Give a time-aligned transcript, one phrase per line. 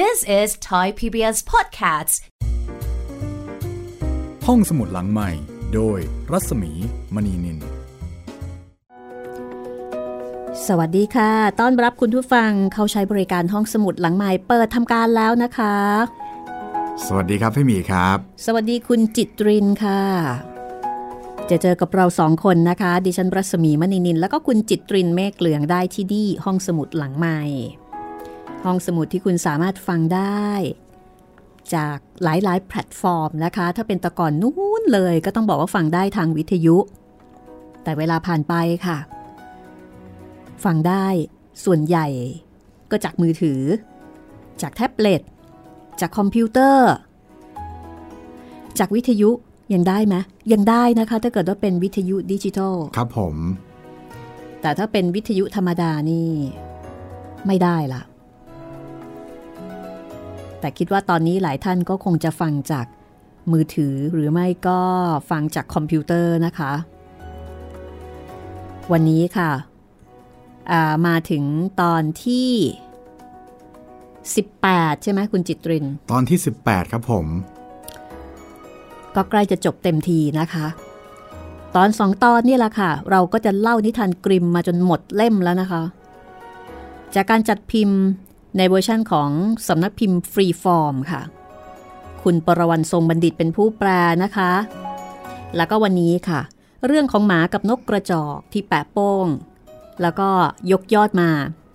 [0.00, 2.14] This is Thai PBS Podcasts
[4.46, 5.30] ห้องสมุดหลังใหม่
[5.74, 5.98] โดย
[6.32, 6.72] รัศมี
[7.14, 7.58] มณีนิน
[10.66, 15.76] สวัสดีค่ะ ต้อนรับคุณผู้ฟังเข้าใช้บริการห้องสมุดหลังใหม่เปิดทำการแล้วนะคะ
[17.06, 20.02] สวัสดีครับพี่หมีครับ สวัสดีคุณจิตรินค่ะ
[21.50, 27.40] จะเจอกับเราสองคนนะคะ ดิฉันรัศมีมณีนิน แล้วก็คุณจิตรินเมฆเหลืองได้ที่ดีห้องสมุดหลังใหม่
[28.64, 30.48] ห้องสมุดที่คุณสามารถฟังได้
[31.74, 36.76] จากหลายๆ แพลตฟอร์มนะคะ ถ้าเป็นแตะก่อนนู้นเลยก็ต้องบอกว่าฟังได้ทางวิทยุ
[37.82, 38.54] แต่เวลาผ่านไป
[38.86, 38.98] ค่ะ
[40.64, 41.06] ฟังได้
[41.64, 42.06] ส่วนใหญ่
[42.90, 43.60] ก็จากมือถือ
[44.62, 45.22] จากแท็บเล็ต
[46.00, 46.92] จากคอมพิวเตอร์
[48.78, 49.30] จากวิทยุ
[49.74, 50.16] ยังได้ไหม
[50.52, 53.36] ยังได้นะคะ ถ้าเกิดว่าเป็นวิทยุดิจิทัลครับผม
[54.60, 56.28] แต่ถ้าเป็นวิทยุธรรมดานี่
[57.46, 58.02] ไม่ได้ละ
[60.62, 62.86] แต่คิดว่าตอนนี้หลายท่านก็คงจะฟังจาก
[63.52, 64.80] มือถือหรือไม่ก็
[65.30, 66.72] ฟังจากคอมพิวเตอร์นะคะ
[68.92, 71.44] วันนี้ค่ะามาถึง
[71.82, 72.50] ตอนที่
[74.24, 77.26] 18 ใช่ไหมคุณจิตริน ตอนที่ 18 ครับผม
[79.14, 80.66] ก็ใกล้จะจบเต็มทีนะคะ
[81.76, 85.82] ตอนสองตอนนี่แหละค่ะ เราก็จะเล่านิทานกริมม์มาจนหมดเล่มแล้วนะคะ
[87.14, 88.00] จากการจัดพิมพ์
[88.56, 89.30] ในเวอร์ชั่นของ
[89.68, 91.22] สำนักพิมพ์ฟรีฟอร์มค่ะ
[92.22, 93.88] คุณปรวันทรงบัณฑิตเป็นผู้แปล
[94.22, 94.52] นะคะ
[95.56, 96.40] แล้วก็วันนี้ค่ะ
[96.86, 99.26] เรื่องของหมากับนกกระจอกที่แปะโป้ง
[100.02, 100.28] แล้วก็
[100.72, 101.30] ยกยอดมา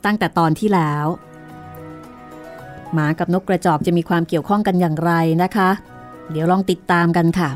[0.05, 1.05] ตั้งแต่ตอนที่แล้ว
[2.93, 5.11] หมากับนกกระจอกจะมีความเกี่ยวข้องกันอย่างไร
[5.43, 5.69] นะคะ
[6.31, 7.49] เดี๋ยวลองติดตามกันค่ะ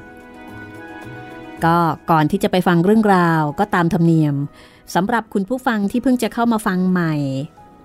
[1.66, 1.78] ก็
[2.12, 4.36] ก่อนที่จะไปฟังเรื่องราวก็ตามธรรมเนียม
[4.96, 7.14] สำหรับคุณผู้ฟังที่เพิ่งจะเข้ามาฟังใหม่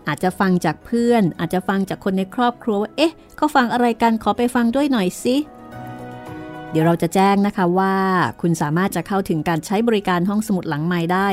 [0.09, 5.37] อาจจะฟังจากเพื่อน อาจจะฟังจากคนในครอบครัวว่าเอ๊ะเขาฟังอะไรกันขอไปฟังด้วยหน่อยสิ
[6.71, 7.95] เดี๋ยวเราจะแจ้งนะคะว่า
[8.41, 11.29] คุณสามารถจะเข้าถึงการใช้บริการห้องสมุดหลังไม้ได้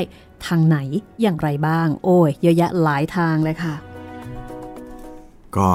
[0.46, 0.78] ทางไหน
[1.20, 3.74] อย่างไรบ้าง โอ้ยเยอะแยะหลายทางเลยค่ะ
[5.56, 5.68] ก็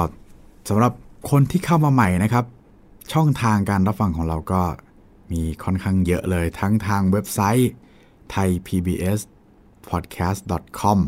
[0.68, 0.92] สำหรับ
[1.30, 2.44] คนที่เข้ามาใหม่นะครับ
[3.12, 4.62] ช่องทางการรับฟังของเราก็
[5.32, 7.70] มีค่อนข้างเยอะเลยทั้งทางเว็บไซต์
[8.34, 10.98] thaipbspodcast.com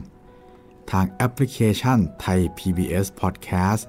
[0.91, 3.83] ทางแอปพลิเคชัน Thai PBS Podcast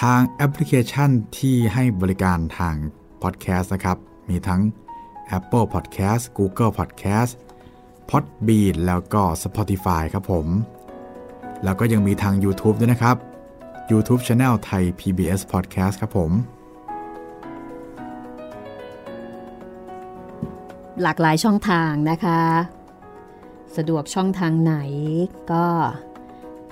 [0.00, 2.74] ทางแอปพลิเคชันที่ให้บริการทาง
[3.22, 4.60] Podcast นะครับ มีทั้ง
[5.38, 7.32] Apple Podcast Google Podcast
[8.10, 10.46] Podbean แล้วก็ Spotify ครับผม
[11.64, 13.16] แล้วก็ยังมีทาง YouTube ด้วยนะครับ
[13.90, 16.32] YouTube Channel ไทย PBS Podcast ครับผม
[21.02, 22.77] หลากหลายช่องทางนะคะ
[23.78, 24.74] สะดวกช่องทางไหน
[25.52, 25.66] ก็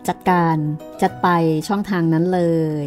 [0.08, 0.56] จัดการ
[1.02, 1.28] จัดไป
[1.68, 2.42] ช่องทางนั้นเล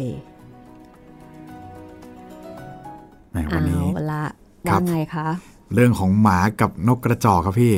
[3.30, 4.24] แหมวันนี้เอาละ
[4.68, 5.28] ครัว่าบไงคะ
[5.74, 7.74] เรื่องของหมากับนกกระจอกครับพี่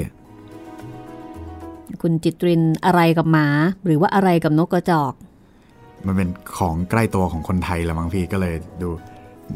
[2.02, 3.46] คุณจิตรินอะไรกับหมา
[3.84, 5.12] หรือว่าอะไรกับนกกระจอก
[6.06, 8.88] มันเป็นของใกล้ตัวของคนไทยละมั้งพี่ก็เลยดู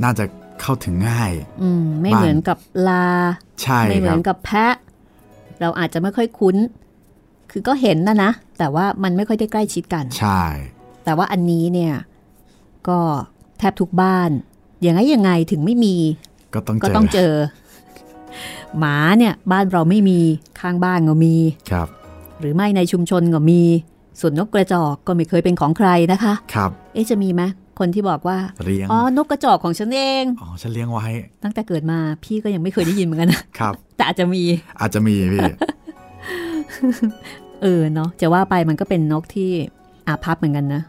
[0.03, 0.25] น่าจะ
[0.63, 1.33] เข้าถึงง่าย
[1.63, 2.59] อืมไม่บ้านเหมือนกับ
[2.89, 3.07] ลา
[3.63, 4.75] ใช่ไม่เหคมืรัอบนกับแพะ
[5.61, 6.57] เราอาจจะไม่ค่อยคุ้น
[7.51, 10.43] คือก็เห็นนะนะ แต่ว่ามันไม่ค่อยได้ใกล้ชิดกัน ใช่
[11.05, 11.95] แต่ว่าอันนี้เนี่ย
[12.89, 12.99] ก็
[13.59, 14.31] แทบทุกบ้าน
[14.83, 15.97] อย่างไงยังไงถึงไม่มี
[16.55, 17.33] ก็ต้องก็เจอต้องเจอ
[18.79, 20.21] หมาเนี่ยบ้านเราไม่มี
[20.61, 21.37] ข้างบ้านก็มี
[21.71, 21.89] ครับ
[22.41, 23.63] หรือไม่ในชุมชนก็มี
[24.21, 27.43] ส่วนนกกระจอกก็ไม่เคยเป็นของใครนะคะ ครับ เอ๊ะจะมีไหม
[27.79, 31.07] คนที่บอกว่าเลี้ยงอ๋อนกกระจอกของฉันเองอ๋อฉันเลี้ยงไว้
[31.43, 34.43] ตั้งแต่เกิดมาพี่ก็ยังไม่เคยได้ยินเหมือนกันนะครับ แต่อาจจะมี
[34.81, 35.51] อาจจะมีพี่
[37.63, 39.51] เออเนาะจะว่าไปมันก็เป็นนกที่
[40.09, 40.83] อาภัพเหมือนกันนะ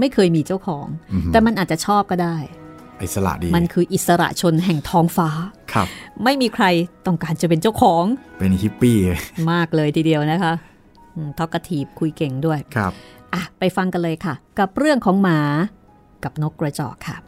[0.00, 2.36] ไม่เคยมีเจ้าของอือหือแต่มันอาจจะชอบก็ได้
[3.02, 5.28] อิสระดีมันคืออิสระชนแห่งท้องฟ้า
[5.72, 5.86] ครับ
[6.24, 6.64] ไม่มีใคร
[7.06, 8.04] ต้องการจะเป็นเจ้าของ
[8.38, 8.98] เป็นฮิปปี้
[9.52, 10.52] มากเลยทีเดียวนะคะ
[11.38, 12.92] ทอกกระถีบคุยเก่งด้วยครับ
[13.34, 15.40] อะไปฟังกันเลยค่ะ กับเรื่องของหมา
[16.24, 17.18] กับนกกระจอกค่ะ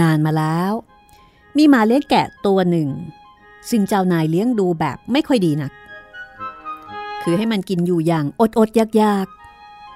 [0.00, 0.72] นานมาแล้ว
[1.56, 2.88] มีหมาเลี้ยงแกะตัวหนึ่ง
[3.70, 5.72] ซึ่งเจ้านายเลี้ยงดูแบบไม่ค่อยดีนัก
[7.26, 9.26] คือให้มันกินอยู่อย่างอดอดๆยาก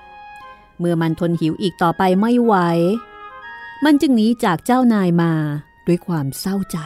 [0.05, 2.55] ๆ เมื่อมันทนหิวอีกต่อไปไม่ไหว
[3.85, 5.33] มันจึงหนีจากเจ้านายมา
[5.87, 6.79] ด้วยความเศร้าใจ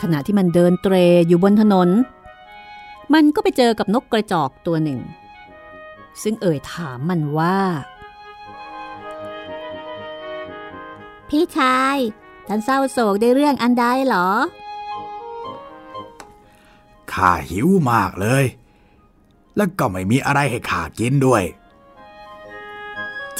[0.00, 0.94] ขณะที่มันเดินเตร
[1.26, 1.88] อยู่บนถนน
[3.14, 5.00] มันก็ไปเจอกับนกกระจอกตัวหนึ่ง
[6.22, 7.58] ซึ่งเอ่ยถามมันว่า
[11.28, 11.96] พี่ชาย
[12.48, 14.28] ท่านเศร้าโศกได้เรื่องอันใดหรอ
[17.14, 18.44] ข้าหิวมากเลย
[19.56, 21.42] แล้วก็ไม่มีอะไรให้ข้ากินด้วย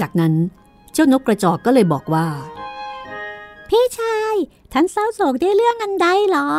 [0.01, 0.35] จากนั้น
[0.93, 2.27] เจ้านกกระจอกก็เลยบอกว่า
[3.69, 4.35] พี่ชาย
[4.73, 6.51] ท่านเศร้าโศกได้เรื่องอันใดเหรอ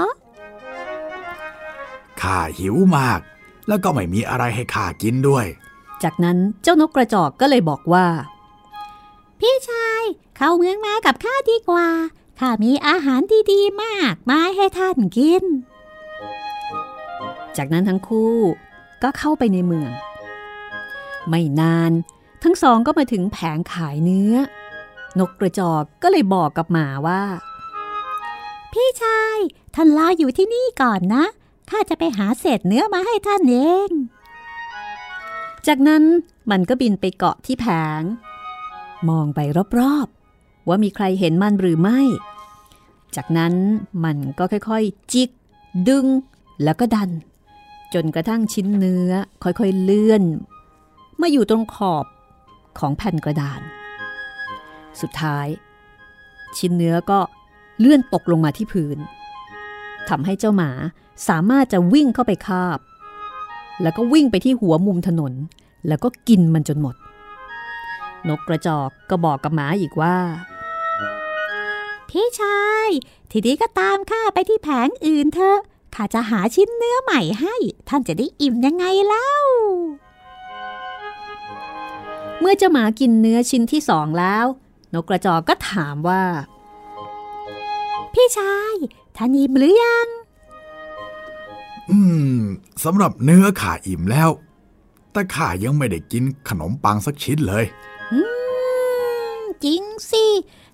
[2.22, 3.20] ข้าหิวมาก
[3.68, 5.46] แล้วก็ไม่มีอะไรให้ข้ากินด้วย
[6.04, 8.08] จากนั้นเจ้านกกระจอกก็เลยบอกว่า
[9.40, 10.04] พี่ชาย
[10.38, 11.88] เข้าเมืองมากับข้าดีกว่า
[12.40, 13.22] ข้ามีอาหาร
[13.52, 15.44] ดีๆมากมาให้ท่านกิน
[17.58, 18.36] จากนั้นทั้งคู่
[19.04, 19.92] ก็เข้าไปในเมือง
[21.30, 21.92] ไม่นาน
[22.44, 24.34] ทั้งสองก็มาถึงแผงขายเนื้อ
[25.20, 27.24] นกกระจอกก็เลยบอกกับหมาว่า
[28.72, 29.38] พี่ชาย
[29.76, 31.26] ท่านรออยู่ที่นี่ก่อนนะ
[31.70, 33.56] ข้าจะไปหาเศษเนื้อมาให้ท่านเอ
[33.88, 33.90] ง
[35.68, 36.04] จากนั้น
[36.52, 37.66] มันก็บินไปเกาะที่แผ
[38.00, 38.02] ง
[39.10, 39.40] มองไป
[39.80, 42.00] รอบๆ ว่ามีใครเห็นมันหรือไม่
[43.16, 43.54] จากนั้น
[44.04, 45.30] มันก็ค่อยๆ จิก
[45.88, 46.06] ดึง
[46.64, 47.10] แล้วก็ดัน
[47.94, 49.12] จนกระทั่งชิ้นเนื้อ
[49.44, 50.24] ค่อยๆเลื่อน
[51.22, 52.06] มาอยู่ตรงขอบ
[52.80, 53.62] ของแผ่นกระดาน
[55.02, 55.48] สุดท้าย
[56.58, 57.20] ชิ้นเนื้อก็
[57.80, 58.98] เลื่อนตกลงมาที่พื้น
[60.10, 60.72] ทำให้เจ้าหมา
[61.28, 62.80] สามารถจะวิ่งเข้าไปคาบ
[63.82, 65.34] แล้วก็วิ่งไปที่หัวมุมถนน
[65.88, 66.96] แล้วก็กินมันจนหมด
[68.30, 70.18] นกกระจอกก็บอกกับหมาอีกว่า
[72.10, 72.90] พี่ชาย
[73.32, 75.60] ทีนี้ก็ตามข้าไปที่แผงอื่นเถอะ
[75.96, 77.56] ข้าจะหาชิ้นเนื้อใหม่ให้
[77.90, 79.32] ท่านจะได้อิ่มยังไงเล่า
[82.40, 84.46] เมื่อเจ้าหมากินเนื้อชิ้นที่สองแล้ว
[84.94, 86.24] นกกระจอกก็ถามว่า
[88.14, 88.76] พี่ชาย
[89.16, 90.08] ท่านอิ่มหรือยัง
[91.92, 92.00] อื
[92.38, 92.40] ม
[92.84, 94.30] สำหรับเนื้อข้าอิ่มแล้ว
[95.12, 97.66] แต่ข้ายังไม่ได้กินขนมปังสักชิ้นเลย
[98.14, 98.20] อื
[99.38, 100.26] ม จริงสิ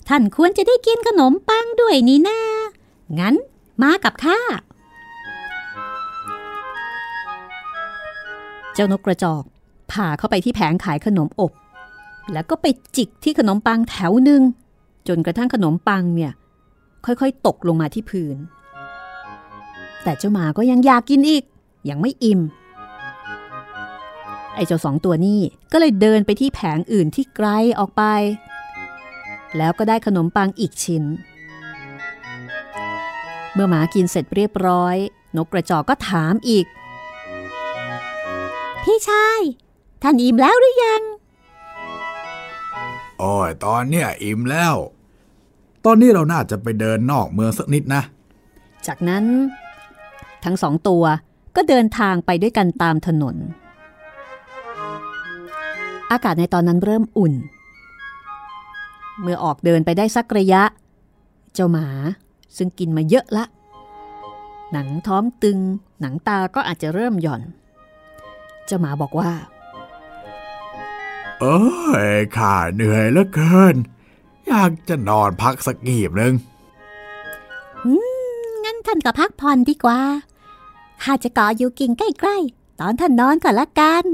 [0.07, 2.42] ท่านควรจะได้กินขนมปังด้วยนี่นา
[3.19, 3.36] งั้น
[3.81, 4.39] มากับข้า
[8.80, 9.44] จ้านกกระจอก
[9.92, 11.52] พาเข้าไปที่แผงขายขนมอบ
[12.34, 12.66] แล้วก็ไป
[12.98, 14.42] จิกที่ขนมปังแถวหนึ่ง
[15.08, 16.31] จนกระทั่งขนมปังเนี่ย
[17.06, 18.38] ค่อยๆ ตกลงมาที่พื้น
[20.04, 21.44] แต่เจ้าหมาก็ยังอยากกินอีก
[21.90, 22.42] ยังไม่อิ่ม
[24.56, 25.40] ไอ้เจ้าสองตัวนี้
[25.72, 27.48] ก็เลยเดินไปที่แผงอื่นที่ไกล
[27.80, 28.04] ออกไป
[29.58, 31.04] แล้วก็ได้ขนมปังอีกชิ้น
[33.54, 34.96] เมื่อหมากินเสร็จเรียบร้อย
[35.38, 36.66] นกกระจอกก็ถามอีก
[38.84, 39.40] พี่ชาย
[40.02, 41.02] ท่านอิ่มแล้วหรือยัง
[43.20, 44.76] โอ้ยตอนเนี้ยอิ่มแล้ว
[45.86, 48.02] ตอนนี้เราน่าจะไปเดินนอกเมืองสักนิดนะ
[48.88, 49.24] จากนั้น
[50.44, 51.04] ทั้งสองตัว
[51.56, 53.36] ก็เดินทางไปด้วยกันตามถนน
[56.12, 57.34] อากาศในตอนนั้นเริ่มอุ่น
[59.22, 60.64] เมื่อออกเดินไปได้สักระยะ
[61.54, 61.88] เจ้าหมา
[62.58, 63.46] ซึ่งกินมาเยอะละ
[64.72, 65.60] หนังท้องตึง
[66.02, 67.42] หนังตาก็อาจจะเริ่มหย่อน
[68.69, 69.31] เจ้าหมาบอกว่า
[71.39, 71.62] เอ้
[72.18, 73.75] ยข้าเหนื่อยเหลือเกิน
[74.48, 76.33] อยากจะนอนพักสักงีบหนึ่ง
[77.86, 77.94] อื
[78.39, 80.00] มงั้นท่านก็พักผ่อนดีกว่า
[81.04, 84.06] ข้าจะเกาะอยู่กิ่งใกล้ๆ ตอนท่านนอนก่อนละกัน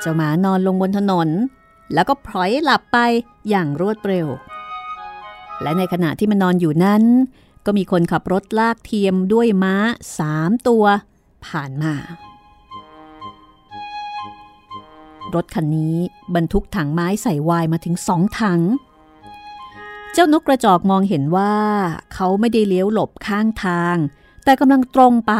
[0.00, 1.28] เจ้าหมานอนลงบนถนน
[1.94, 2.98] แล้วก็พลอยหลับไป
[3.48, 4.26] อย่างรวดเร็ว
[5.62, 7.02] และในขณะที่มันนอนอยู่นั้น
[7.66, 9.74] ก็มีคนขับรถลากเทียมด้วยม้า
[10.18, 10.84] สามตัว
[11.46, 11.94] ผ่านมา
[15.34, 15.96] รถคันนี้
[16.34, 18.60] บรรทุกถังไม้ใส่วายมาถึงสองถัง
[20.12, 21.54] เจ้านกกระจอกมองเห็นว่า
[22.14, 23.96] เขาไม่ได้เลี้ยวหลบข้างทาง
[24.44, 25.34] แต่กำลังตรงไป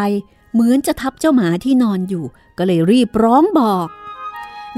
[0.53, 2.25] เหมือนจะทับเจ้าหมาที่นอนอยู่
[2.59, 3.89] ก็เลยรีบร้องบอก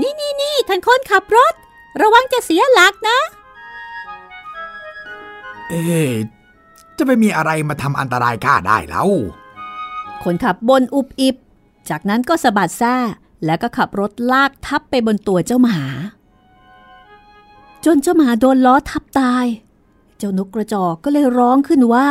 [0.01, 1.55] นี่นี่นี่ท่านคนขับรถ
[2.03, 3.19] ระวังจะเสียหลักนะ
[5.69, 6.13] เอ๊ะ
[6.97, 9.09] จะไปมีอะไรมาทำอันตรายข้าได้แล้ว
[10.23, 11.37] คนขับบนอุบอิบ
[11.91, 12.97] จากนั้นก็สะบัดแซ่
[13.45, 15.79] แล้วก็ขับรถลากทับไปบนตัวเจ้าหมา
[17.85, 19.47] จนเจ้าหมาโดนล้อทับตาย
[20.19, 22.09] เจ้านกกระจอกก็เลยร้องขึ้นว่า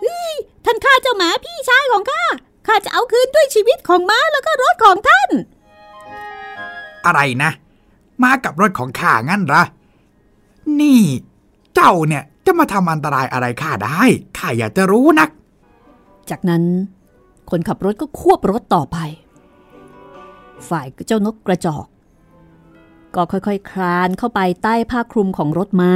[0.00, 2.24] เฮ้ยท่านฆ่าเจ้าหมาพี่ชายของข้า
[2.66, 5.30] ข้าจะเอาคืนด้วยชีวิตของม้าแล้วก็รถของท่าน
[7.06, 7.50] อะไรนะ
[8.22, 9.62] มากับรถของข้างั้นเหรอ
[10.80, 11.00] นี่
[11.74, 14.02] เจ้าเนี่ยจะมาทำอันตรายอะไรข้าได้
[14.38, 15.30] ข้าอยากจะรู้นัก
[16.30, 16.62] จากนั้น
[17.50, 18.98] คนขับรถก็ควบรถต่อไป
[20.68, 21.86] ฝ่ายเจ้านกกระจอก
[23.14, 25.92] ก็ค่อยๆคคลานเข้าไปใต้ผ้าคลุมของรถม้า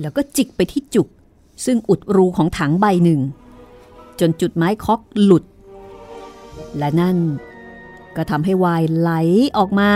[0.00, 1.08] แล้วก็จิกไปที่จุก
[1.64, 3.20] ซึ่งอุดรูของถังใบหนึ่ง
[4.20, 5.44] จนจุดไม้คอกหลุด
[6.78, 7.18] และนั่น
[8.16, 9.10] ก็ทำให้วายไหล
[9.56, 9.90] ออกมา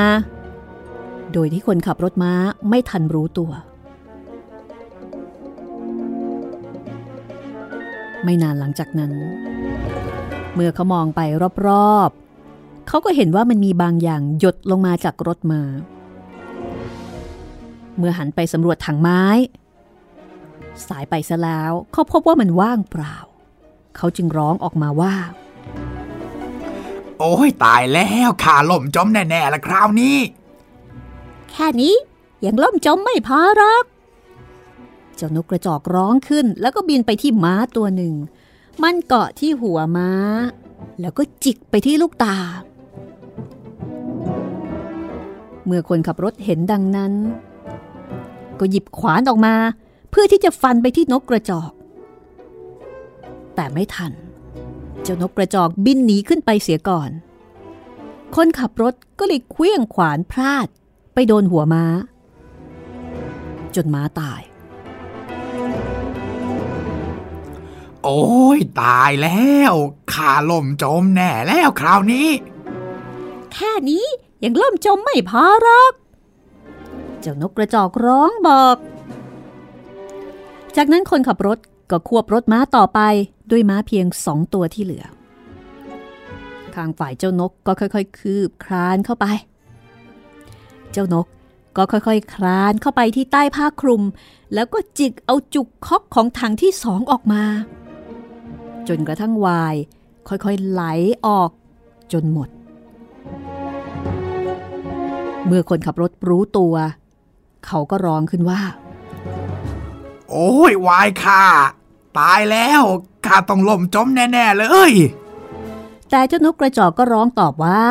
[1.33, 2.33] โดยที่คนขับรถม้า
[2.69, 3.51] ไม่ทันรู้ตัว
[8.25, 9.13] ไม่นานหลังจากนั้น
[10.55, 11.21] เมื่อเขามองไป
[11.67, 12.26] รอบๆ
[12.89, 15.63] เขาก็เห็นว่ามันมีบางอย่างหยดลงมาจากรถมา
[17.97, 19.23] เมื่อหันไปสำรวจถังไม้
[20.89, 23.17] สายไปซะแล้วเขาพบว่ามันว่างเปล่า
[23.97, 25.15] เขาจึงร้องออกมาว่า
[27.19, 30.17] โอ้ยตายแล้วขาล่มจมแน่ๆละคราวนี้
[31.51, 31.95] แค่นี้
[32.45, 33.85] ยังล่มจมไม่พอหรอก
[35.17, 38.15] เจ้านกกระจอกร้องขึ้น แล้วก็บินไปที่ม้าตัวหนึ่ง
[38.83, 40.11] มันเกาะที่หัวม้า
[41.01, 42.37] แล้วก็จิกไปที่ลูกตา
[45.67, 47.13] เมื่อคนขับรถเห็นดังนั้น
[48.61, 49.55] ก็หยิบขวานออกมา
[50.11, 51.73] เพื่อที่จะฟันไปที่นกกระจอก
[53.55, 54.13] แต่ไม่ทัน
[55.03, 57.11] เจ้านกกระจอกบินหนีขึ้นไปเสียก่อน
[58.37, 60.69] คนขับรถก็เลยเคลื่องขวานพลาด
[61.15, 61.85] ไปโดนหัวม้า
[63.75, 64.43] จนม้าตาย
[68.03, 68.25] โอ้
[68.57, 69.73] ยตายแล้ว
[70.13, 72.29] ขาล่มจมแน่แล้วคราวนี้
[73.53, 74.07] แค่นี้
[74.45, 75.93] ยังล่มจมไม่พอหรอก
[77.21, 78.77] เจ้านกกระจอกร้องบอก
[80.77, 81.59] จากนั้นคนขับรถ
[81.91, 83.01] ก็ควบรถม้าต่อไป
[83.51, 85.05] ด้วยม้าเพียงสองตัวที่เหลือ
[86.75, 89.27] ข้างฝ่ายเจ้านกก็ค่อยๆ คืบคลานเข้าไป
[90.93, 91.27] เจ้านก
[91.77, 94.03] ก็ค่อยๆ คลานเข้าไปที่ใต้ผ้าคลุม
[94.55, 97.45] แล้วก็จิกเอาจุกคอกของถังที่สองออกมา
[98.89, 99.77] จนกระทั่งวาย
[100.29, 100.83] ค่อยๆ ไหล
[101.27, 101.51] ออก
[102.13, 102.49] จนหมด
[105.47, 106.75] เมื่อคนขับรถรู้ตัว
[107.67, 108.61] เขาก็ร้องขึ้นว่า
[110.31, 111.43] โอ้ยวายข้า
[112.19, 112.83] ตายแล้ว
[113.27, 114.93] ข้าต้องล่มจมแน่ ๆ เลย
[116.11, 117.85] แต่เจ้านกกระจอกก็ร้องตอบว่า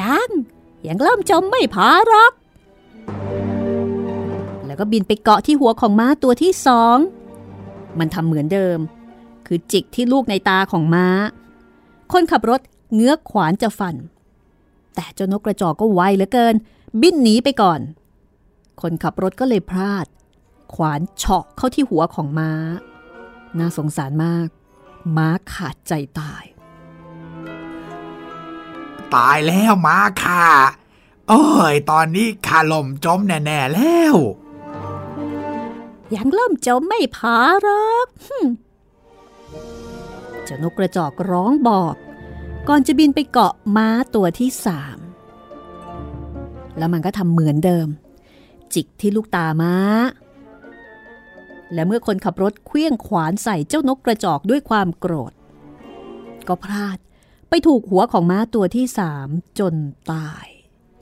[0.00, 0.28] ยัง
[0.86, 2.32] ยังเริ่มจมไม่พอหรอก
[4.66, 6.96] แล้วก็บินไปเกาะที่หัวของม้าตัวที่สอง
[7.98, 8.78] มันทำเหมือนเดิม
[9.46, 11.06] คือจิกที่ลูกในตาของม้า
[12.12, 12.60] คนขับรถ
[12.94, 13.94] เงื้อขวานจะฟัน
[15.00, 16.54] แต่เจ้านกกระจอกก็ไวเหลือเกิน
[17.00, 17.80] บินหนีไปก่อน
[18.80, 20.06] คนขับรถก็เลยพลาด
[20.74, 22.52] ขวานเฉาะเข้าที่หัวของม้า
[23.58, 24.48] น่าสงสารมาก
[25.16, 26.44] ม้าขาดใจตาย
[29.14, 30.44] ตายแล้วมาข้า
[31.28, 34.14] โอ้ย ตอนนี้ข้าล่มจมแน่ๆแล้ว
[36.14, 38.48] ยังเริ่มจมไม่พอหรอกหึ่ม
[40.44, 41.94] เจ้านกกระจอกร้องบอก
[42.68, 44.98] ก่อนจะบินไปเกาะม้าตัวที่สาม
[46.78, 47.88] แล้วมันก็ทำเหมือนเดิม
[48.74, 49.74] จิกที่ลูกตาม้า
[51.74, 55.32] และเมื่อคนขับรถเคลื่องขวานใส่เจ้านกกระจอกด้วยความโกรธ
[56.48, 56.98] ก็พลาด
[57.48, 59.74] ไปถูกหัวของม้าตัวที่สามจน
[60.12, 60.46] ตาย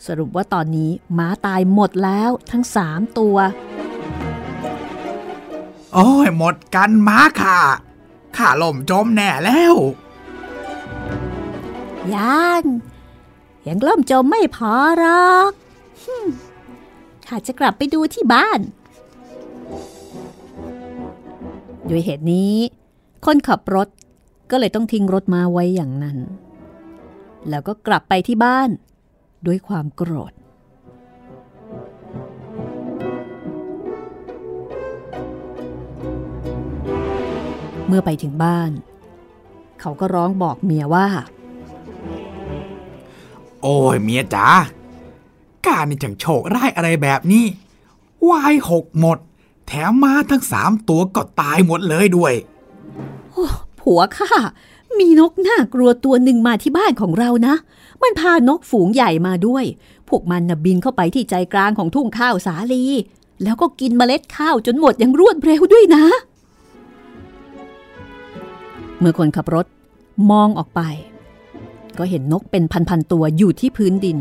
[0.06, 3.36] สรุปว่าตอนนี้ม้าตายหมดแล้วทั้งสามตัว
[5.94, 7.58] โอ้ยหมดกันม้าข้า
[8.36, 9.74] ข้าล่มจมแน่แล้ว
[12.14, 12.62] ยัง
[13.66, 15.50] ยังเริ่มจมไม่พอหรอก
[17.26, 18.60] ข้าจะกลับไปดูที่บ้าน
[21.88, 22.54] ด้วยเหตุนี้
[23.24, 23.88] คนขับรถ
[24.50, 26.18] ก็เลยต้องทิ้งรถมาไว้อย่างนั้น
[27.48, 28.70] แล้วก็กลับไปที่บ้าน
[29.46, 30.32] ด้วยความโกรธ
[37.86, 38.70] เมื่อไปถึงบ้าน
[39.80, 41.06] เขาก็ร้องบอกเมียว่า
[43.66, 44.46] โอ้ยเมียจ๋า
[45.66, 47.44] การนี่จังโชคร้ายอะไรแบบนี้
[48.28, 49.18] วายหกหมด
[49.66, 52.34] แถมมาทั้งสามตัวก็ตายหมดเลยด้วย
[53.80, 54.30] ผัวข้า
[54.98, 57.54] มีนกน่ากลัวตัวหนึ่งมาที่บ้านของเรานะ
[58.02, 59.64] มันพานกฝูงใหญ่มาด้วย
[60.08, 62.84] พวกมันนะบินเข้าไปที่ใจกลางของทุ่งข้าวสาลี
[63.42, 66.04] แล้วก็กินเมล็ดข้าวจนหมดอย่างรวดเร็วด้วยนะ
[68.98, 69.66] เมื่อคนขับรถ
[70.30, 70.82] มองออกไป
[71.98, 74.18] ก็เห็นนกเป็นพันๆตัวอยู่ที่พื้นดิน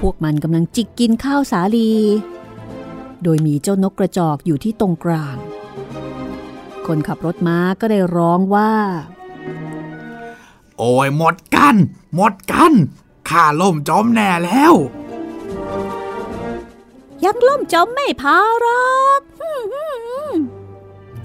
[0.00, 1.92] พวกมันกำลังจิกกินข้าวสาลี
[3.22, 5.36] โดยมีเจ้านกกระจอกอยู่ที่ตรงกลาง
[6.86, 8.72] คนขับรถม้าก็ได้ร้องว่า
[10.78, 11.76] โอ้ยหมดกัน
[12.14, 12.72] หมดกัน
[13.28, 14.74] ข้าล่มจมแน่แล้ว
[17.24, 19.20] ยังล่มจมไม่พอหรอก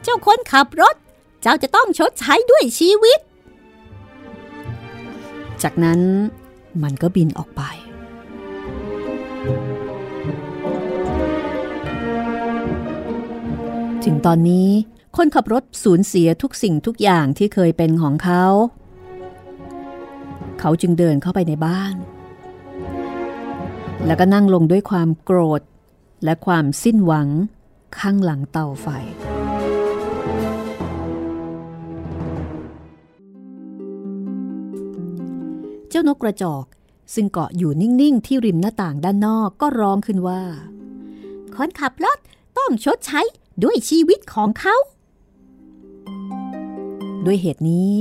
[0.04, 0.96] เจ้าคนขับรถ
[1.42, 3.20] เจ้าจะต้องชดใช้ด้วยชีวิต
[5.64, 6.00] จากนั้น
[6.84, 7.62] มันก็บินออกไป
[14.06, 14.70] ถึงตอนนี้
[15.18, 18.46] คนขับรถสูญเสียทุกสิ่งทุกอย่างที่เคยเป็นของเขา
[20.60, 21.96] เขาจึงเดินเข้าไปในบ้าน
[24.06, 25.62] แล้วก็นั่งลงด้วยความโกรธ
[26.24, 27.28] และความสิ้นหวัง
[28.00, 28.88] ข้างหลังเตาไฟ
[36.00, 36.66] จ้านกกระจอก
[37.13, 40.42] ซึ่งเกาะอยู่นิ่ง ๆ ที่ริมหน้าต่างด้านนอกก็ร้องขึ้นว่า
[41.56, 42.18] คนขับรถ
[42.58, 43.22] ต้องชดใช้
[43.63, 44.75] ด้วยชีวิตของเขา
[47.25, 47.94] ด้วยเหตุนี้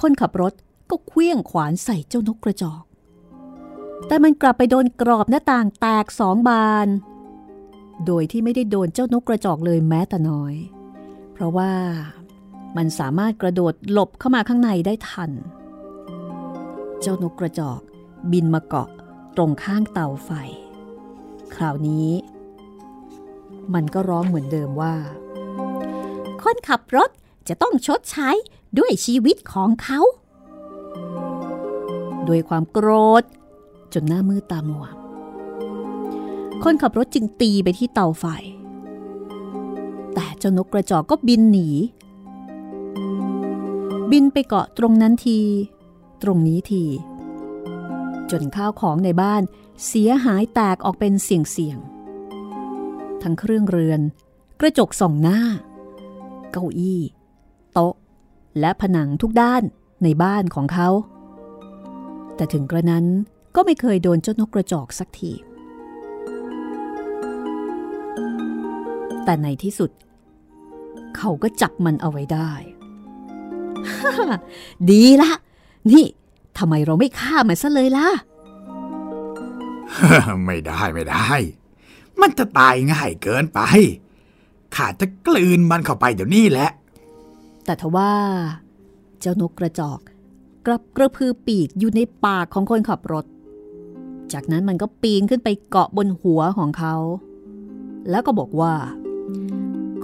[0.00, 0.52] คนขับรถ
[0.90, 2.84] ก็เคลี้ยงขวานใส่เจ้านกกระจอก
[4.06, 6.88] แต่มันกลับไปโดนกรอบหน้าต่างแตกสองบาน
[8.06, 10.54] โดยที่ไม่ได้โดนเจ้านกกระจอกเลยแม้แต่น้อย
[11.32, 11.72] เพราะว่า
[12.76, 15.32] มันสามารถกระโดดหลบเข้ามาข้างในได้ทัน
[17.06, 17.80] เจ้านกกระจอก
[18.32, 18.88] บินมาเกาะ
[19.36, 20.30] ตรงข้างเตาไฟ
[21.54, 22.10] คราวนี้
[23.74, 24.94] มันก็ร้องเหมือนเดิมว่า
[26.42, 27.10] คนขับรถ
[27.48, 28.30] จะต้องชดใช้
[28.78, 30.00] ด้วยชีวิตของเขา
[32.28, 32.88] ด้วยความโกร
[33.22, 33.24] ธ
[33.92, 34.86] จนหน้ามืดตามัว
[36.62, 38.24] คนขับรถจึงตีไปที่เตาไฟ
[40.14, 41.68] แต่เจ้านกกระจอกก็บินหนี
[44.10, 45.38] บินไปเกาะตรงนั้นที
[46.24, 46.84] ตรงนี้ที
[48.30, 49.42] จนข้าวของในบ้าน
[49.86, 54.00] เสียหายแตกออกเป็นเสี่ยงๆ ทั้งเครื่องเรือน
[54.60, 55.40] กระจกส่องหน้า
[56.52, 57.00] เก้าอี้
[57.72, 57.94] โต๊ะ
[58.60, 59.62] และผนังทุกด้าน
[60.02, 60.88] ในบ้านของเขา
[62.36, 63.06] แต่ถึงกระนั้น
[63.54, 65.32] ก็ไม่เคยโดนเจ้านกกระจอกสักที
[69.24, 69.90] แต่ในที่สุด
[71.16, 72.50] เขาก็จับมันเอาไว้ได้
[74.90, 75.32] ดีละ
[75.90, 76.04] นี่
[76.58, 78.08] ทำไมเราไม่ฆ่ามันซะเลยล่ะ
[80.44, 81.30] ไม่ได้ไม่ได้
[82.20, 83.60] มันจะตายง่ายเกินไป
[84.74, 86.70] ข้าจะกลืนมันเข้าไปเดี๋ยวนี้แหละ
[87.64, 88.12] แต่ทว่า
[89.20, 90.00] เจ้านกกระจอก
[90.66, 93.26] กลับกระพือปีกอยู่ในปากของคนขับรถ
[94.32, 96.94] จากนั้นมันก็ปีนขึ้นไปเกาะบนหัวของเขา
[98.10, 98.74] แล้วก็บอกว่า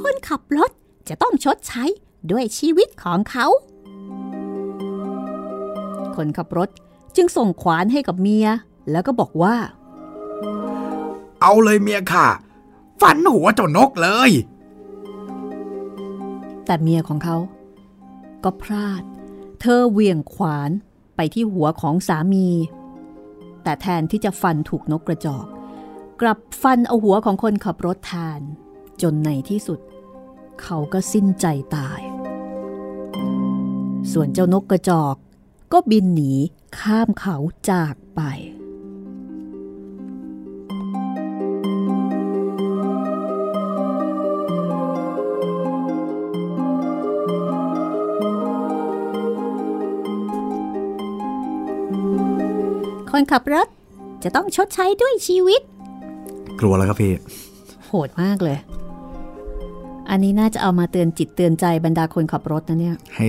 [0.00, 0.70] คนขับรถ
[1.08, 1.84] จะต้องชดใช้
[2.30, 3.46] ด้วยชีวิตของเขา
[6.16, 6.68] คนขับรถ
[7.16, 8.48] จึงส่งขวานให้กับเมีย
[8.90, 9.56] แล้วก็บอกว่า
[11.40, 12.26] เอาเลยเมียข้า
[13.00, 14.30] ฟันหัวเจ้านกเลย
[16.64, 17.36] แต่เมียของเขา
[18.44, 19.02] ก็พลาด
[19.60, 20.70] เธอเหวี่ยงขวาน
[21.16, 22.48] ไปที่หัวของสามี
[23.62, 25.46] แต่แทนที่จะฟันถูกนกกระจอก
[26.20, 28.40] กลับฟันเอาหัวของคนขับรถแทน
[29.02, 29.80] จนในที่สุด
[30.62, 31.46] เขาก็สิ้นใจ
[31.76, 32.00] ตาย
[34.12, 35.16] ส่วนเจ้านกกระจอก
[35.72, 36.32] ก็บินหนี
[36.78, 37.36] ข้ามเขา
[37.70, 38.20] จากไป
[53.10, 53.68] คนขับรถ
[54.22, 55.60] จะต้องชดใช้ด้วยชีวิต
[56.60, 57.12] กลัวแล้วครับพี่
[57.86, 58.58] โหดมากเลย
[60.10, 63.26] อันนี้น่าจะเอามาเตือนจิตเตือนใจบรรดาคนขับรถนะเนี่ย ให้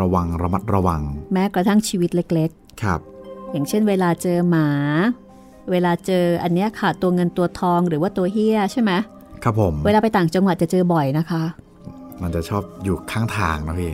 [0.00, 1.00] ระวังระมัดระวัง
[1.32, 2.50] แม้กระทั่งชีวิตเล็ก
[2.82, 4.68] ครับๆอย่างเช่น เวลาเจอหมา
[5.70, 8.92] เวลาเจออันเนี้ยค่ะตัวเงินตัวทองหรือว่าตัวเฮียใช่ไหม
[9.44, 11.42] ครับผม เวลาไปต่างจังหวัดจะเจอบ่อยนะคะ
[12.22, 13.92] มันจะชอบอยู่ข้างทางนะพี่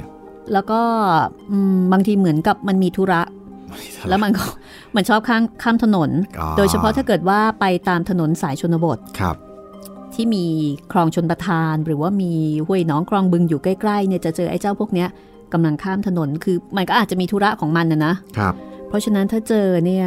[0.53, 0.81] แล้วก็
[1.51, 3.23] อืมบางทีเหมือนกับมันมีธุระ
[4.09, 4.45] แล้วมันก็
[4.97, 9.37] มันชอบข้างข้ามถนนอ๋อโดยเฉพาะถ้าเกิดว่าไปตามถนนสายชนบท ครับ
[10.19, 10.47] ที่มี
[10.93, 12.33] คลองชนประทาน หรือว่ามี
[12.67, 15.09] ห้วยหนองคลองบึงอยู่ใกล้ๆเนี่ยจะเจอไอ้เจ้าพวกเนี้ย
[15.53, 18.55] กำลังข้ามถนนคือมันก็อาจจะมีธุระของมันนะนะครับ
[18.89, 20.07] เพราะฉะนั้นถ้าเจอเนี่ย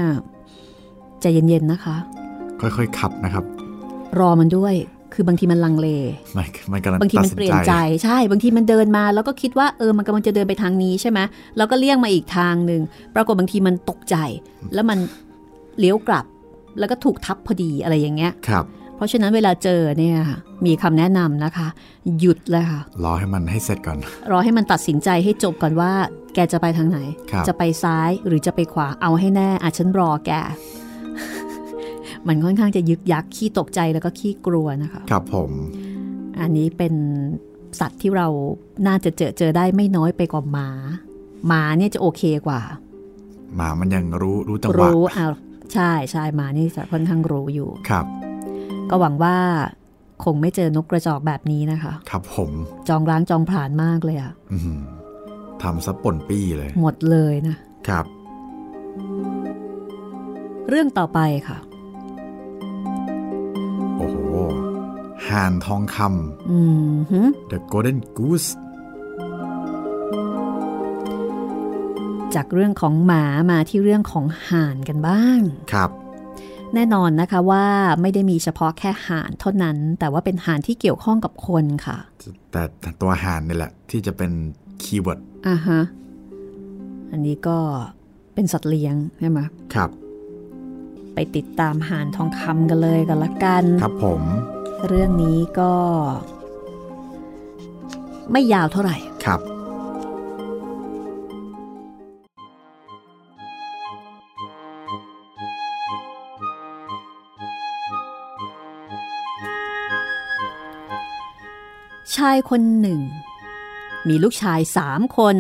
[1.22, 1.96] ใจเย็นๆนะคะ
[2.62, 3.44] ค่อยๆขับนะครับ
[4.20, 4.74] รอมันด้วย
[5.14, 5.88] คือบางทีมันลังเล
[6.38, 11.20] มันมันกำลังบางทีตัดมันสินเปลี่ยใจนใจใช่ บางทีมันเดินมา แล้วก็คิดว่าเออมันกำลังจะเดินไปทางนี้ใช่ไหม
[11.58, 12.82] แล้วก็เลี่ยงมาอีกทางหนึ่ง
[13.16, 14.16] ปรากฏบางทีมันตกใจ
[14.74, 15.00] แล้วมัน
[15.80, 16.26] เลี้ยวกลับ
[16.80, 20.18] แล้วก็ถูกทับพอดีอะไรอย่างเงี้ยครับเพ ราะฉะนั้นเวลาเจอเนี่ย
[20.66, 21.68] มีคำแนะนำนะคะ
[22.20, 23.98] หยุดเลยค่ะ รอให้มันให้เสร็จก่อน
[24.32, 25.92] รอให้มันตัดสินใจให้จบก่อนว่า
[26.34, 27.00] แกจะไปทางไหน
[27.32, 30.32] ครับจะไปซ้ายหรือจะไปขวาเอาให้แน่อาฉันรอแก
[32.28, 35.52] มันค่อนข้างจะยึกยักขี้ตกใจแล้วก็ขี้กลัวนะคะ ครับผม
[36.42, 36.94] อันนี้เป็น
[37.80, 38.28] สัตว์ที่เรา
[38.88, 40.70] น่าจะเจอเจอได้ไม่น้อยไปกว่าหมา
[41.48, 42.62] หมาเนี่ยจะโอเคกว่า
[43.56, 45.26] หมามันยังรู้รู้จังหวะรู้อ่า
[45.74, 48.06] ใช่ใช่หมานี่จะค่อนข้างรู้อยู่ครับ
[48.94, 49.38] ก็หวังว่า
[50.24, 52.52] คงไม่เจอนกกระจอกแบบนี้นะคะ ครับผม
[52.88, 54.82] จองร้างจองผลานมากเลยอะอื้อหือ
[55.62, 57.56] ทำซะป่นปี้เลย หมดเลยนะ
[57.88, 58.06] ครับ
[60.70, 61.58] เรื่องต่อไปค่ะ
[63.98, 65.98] โอ้โหหห่านทองค
[66.52, 66.60] อื
[66.94, 68.50] มฮึำ The Golden Goose
[72.36, 75.40] จากเรื่องของหมามาที่เรื่องของห่านกันบ้าง
[75.74, 75.90] ครับ
[76.76, 77.66] แน่นอนนะคะว่า
[78.02, 81.98] ไม่ได้มีเฉพาะแค่ห่านเท่านั้น แต่ว่าเป็นห่านที่เกี่ยวข้องกับคนค่ะ
[82.52, 82.62] แต่
[83.02, 84.32] ตัวห่านนี่แหละที่จะเป็น
[84.84, 85.82] คีย์เวิร์ดอ่าฮะ
[87.12, 87.58] อันนี้ก็
[88.34, 89.40] เป็นสัตว์เลี้ยงใช่ไหม
[89.76, 89.90] ครับ
[91.14, 94.22] ไปติดตามห่านทองคำกันเลยกันละกัน ครับผม
[94.88, 95.74] เรื่องนี้ก็
[98.32, 99.40] ไม่ยาวเท่าไหร่ครับ
[112.18, 113.02] ชายคนหนึ่ง
[114.08, 115.36] มีลูกชายสามคน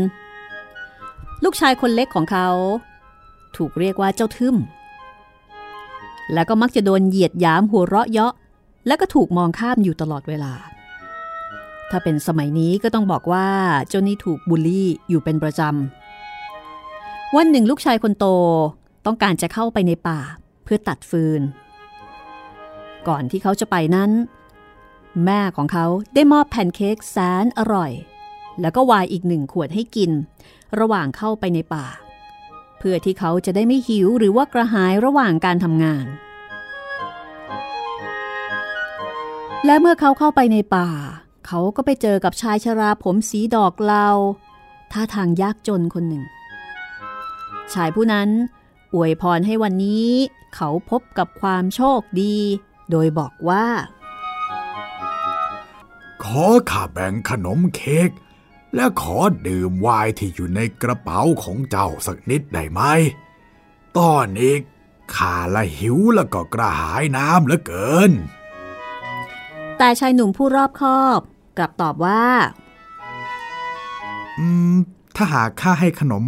[1.44, 2.50] ลูกชายคนเล็กของเขา
[3.56, 4.56] ถูกเรียกว่าเจ้าทึม
[6.34, 8.34] แล้วก็มักจะโดนเหยียดหยามหัวเราะเยาะ
[8.88, 10.54] และก็ถูกมองข้ามอยู่ตลอดเวลา
[11.90, 13.48] ถ้าเป็นสมัยนี้ก็ต้องบอกว่า
[13.90, 18.26] เจ้านี่ถูกบูลลี่อยู่เป็นประจำ วันหนึ่งลูกชายคนโต
[19.06, 20.20] ต้องการจะเข้าไปในป่า
[20.64, 21.42] เพื่อตัดฟืน
[23.08, 24.12] ก่อนที่เขาจะไปนั้น
[25.26, 27.92] แม่ของเขาได้มอบแพนเค้กแสนอร่อย
[28.62, 30.12] แล้วก็วายอีกหนึ่งขวดให้กิน
[30.80, 31.88] ระหว่างเข้าไปในป่า
[32.78, 36.06] เพื่อที่เขาจะได้ไม่หิวหรือว่ากระหายระหว่างการทำงาน
[39.66, 40.90] และเมื่อเขาเข้าไปในป่า
[41.48, 44.08] เขาก็ไปเจอกับชายชราผมสีดอกเหลา
[44.92, 46.24] ท่าทางยากจนคนหนึ่ง
[47.74, 48.30] ชายผู้นั้น
[48.94, 50.10] อวยพรให้วันนี้
[50.56, 52.36] เขาพบกับความโชคดี
[52.92, 53.66] โดยบอกว่า
[56.24, 58.10] ขอข้าแบ่งขนมเค้ก
[58.76, 62.82] และขอดื่มไวน์ที่อยู่ในกระเป๋าของเจ้าสักนิดได้ไหม
[63.98, 64.54] ตอนนี้
[65.16, 68.12] ข้าละหิวแล้วก็กระหายน้ำเหลือเกิน
[69.78, 71.20] แต่ชายหนุ่มผู้รอบคอบ
[71.58, 72.24] กลับตอบว่า
[74.40, 74.76] อืม
[75.16, 76.24] ถ้าหากข้าให้ขนม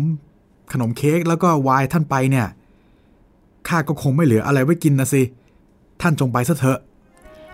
[0.71, 2.47] ขนมเค้กแล้วก็ไวน์ท่านไปเนี่ย
[3.67, 5.21] ข้าก็คงไม่เหลืออะไรไว้กินนะสิ
[6.01, 6.79] ท่านจงไปซะเถอะ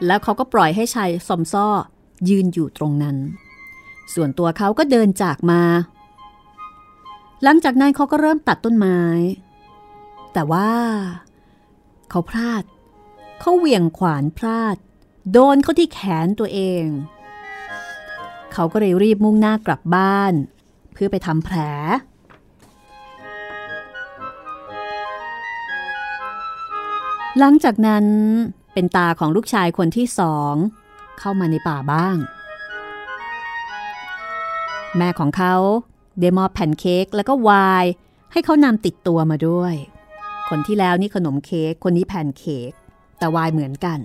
[0.06, 1.68] แล้วเขาก็ปล่อยให้ชายสมซ้อ
[2.30, 3.18] ยืนอยู่ตรงนั้น
[4.14, 5.62] ส่วนตัวเขาก็เดินจากมา
[7.44, 9.02] หลังจากนั้นเขาก็เริ่มตัดต้นไม้
[10.34, 10.72] แต่ว่า
[12.10, 12.64] เขาพลาด
[13.40, 14.78] เขาเหวี่ยงขวานพลาด
[15.32, 16.86] โดนเขาที่แขนตัวเอง
[18.54, 20.34] เขาก็เลยรีบมุ่งหน้ากลับบ้าน
[20.94, 21.58] เพื่อไปทำแผล
[27.40, 28.06] หลังจากนั้น
[28.74, 30.56] เป็นตาของลูกชายคนที่สอง
[31.20, 32.18] เข้ามาในป่าบ้าง
[34.98, 35.56] แม่ของเขา
[36.20, 37.50] ได้มอบแผ่นเค้กแล้วก็ว
[37.84, 37.90] น์
[38.32, 39.74] ให้เขานำติดตัวมาด้วย
[40.50, 42.72] คนที่แล้วนี่ขนมเค้กคนนี้แผ่นเค้ก
[43.18, 44.00] แต่วน์เหมือนกัน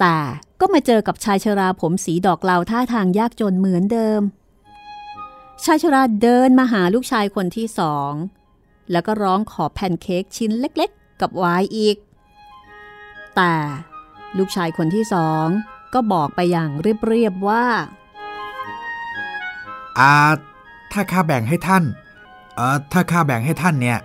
[0.00, 0.18] แต่
[0.60, 4.20] ก็มาเจอกับชายชราผมสีดอกเหลาท่าทางยากจนเหมือนเดิม
[5.64, 8.12] ชายชราเดินมาหาลูกชายคนที่สอง
[8.92, 11.96] แล้วก็ร้องขอแผ่นเค้กชิ้นเล็กๆ กับวน์อีก
[13.36, 13.54] แต่
[14.36, 15.46] ลูกชายคนที่สอง
[15.94, 17.64] ก็บอกไปอย่างเรียบๆว่า
[19.98, 20.12] อ่า
[20.92, 21.84] ถ้าข้าแบ่งให้ท่าน
[22.56, 23.98] เอ่อ ถ้าข้าแบ่งให้ท่านเนี่ย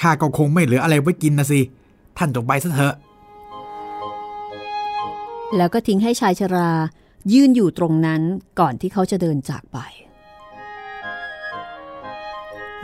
[0.00, 1.60] ข้าก็คงไม่เหลืออะไรไว้กินนะสิ
[2.18, 2.94] ท่านจงไปซะเถอะ
[5.56, 6.70] แล้วก็ทิ้งให้ชายชรา
[7.32, 8.22] ยืนอยู่ตรงนั้น
[8.60, 9.78] ก่อนที่เขาจะเดินจากไป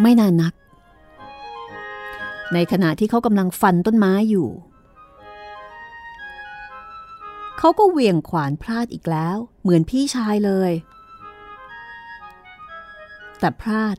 [0.02, 0.52] ไม่นานนัก
[2.54, 4.48] ในขณะที่เขากำลังฟันต้นไม้อยู่
[7.62, 10.72] เขาก็เหวี่ยงขวานพลาดอีกแล้ว เหมือนพี่ชายเลย
[13.40, 13.96] แต่พลาด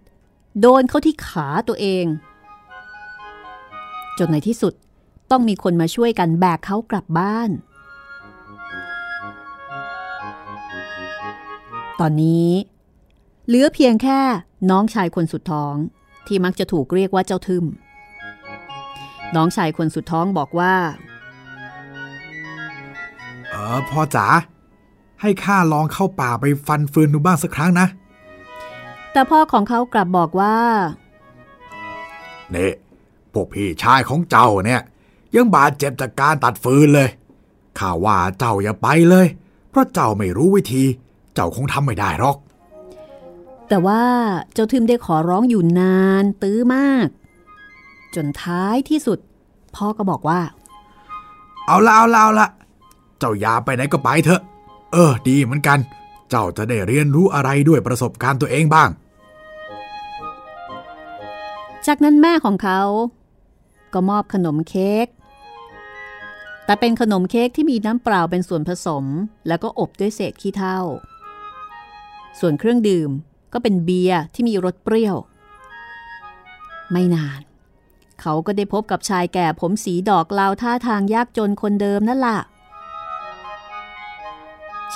[0.61, 2.05] โดนเขาที่ขาตัวเอง
[4.17, 4.73] จนในที่สุด
[5.31, 7.49] ต้องมีคนมาช่วยกันแบกเขากลับบ้าน
[11.99, 12.49] ตอนนี้
[13.47, 14.21] เหลือเพียงแค่
[14.69, 15.73] น้องชายคนสุดท้อง
[16.27, 17.65] ที่มักจะถูกเรียกว่าเจ้าทึม
[19.35, 20.75] น้องชายคนสุดท้องบอกว่า
[23.61, 24.27] ออพ่อจ๋า
[25.21, 27.87] ให้ข้าลองเข้าป่าไปฟันฟืนดูบ้างสักครั้งนะ
[29.11, 30.55] แต่พ่อของเขากลับบอกว่า
[32.51, 32.69] เนี่
[33.33, 34.81] พวกพี่ชายของเจ้าเนี่ย
[35.35, 37.09] ยังบาดเจ็บจากการตัดฟืนเลย
[37.79, 39.27] ข้าว่าเจ้าอย่าไปเลย
[39.69, 40.83] เพราะเจ้าไม่รู้วิธี
[41.33, 42.37] เจ้าคงทำไม่ได้หรอก
[43.69, 44.03] แต่ว่า
[44.53, 47.07] เจ้าทึมได้ขอร้องอยู่นานตื้อมาก
[48.15, 49.19] จนท้ายที่สุด
[49.75, 50.39] พ่อก็บอกว่า
[51.65, 52.49] เอาละเอาละเอาละ
[53.21, 54.41] เจ้าอย่าไปไหนก็ไปเถอะ
[54.91, 55.79] เออ ดีเหมือนกัน
[56.29, 58.89] เจ้าจะได้เรียนรู้อะไรด้วยประสบการณ์ตัวเองบ้าง
[61.87, 62.81] จากนั้นแม่ของเขา
[63.93, 65.07] ก็มอบขนมเค้ก
[66.65, 69.05] แต่เป็นขนมเค้กที่มีน้ำเปล่าเป็นส่วนผสม
[69.47, 70.77] แล้วก็อบด้วยเศษขี้เถ้า
[72.39, 73.09] ส่วนเครื่องดื่ม
[73.53, 75.15] ก็เป็นเบียร์ที่มีรสเปรี้ยว
[76.91, 77.41] ไม่นาน
[78.21, 82.39] เขาก็ได้พบกับชายแก่ผมสีดอกลาวท่าทางยากจนคนเดิมนั่นล่ะ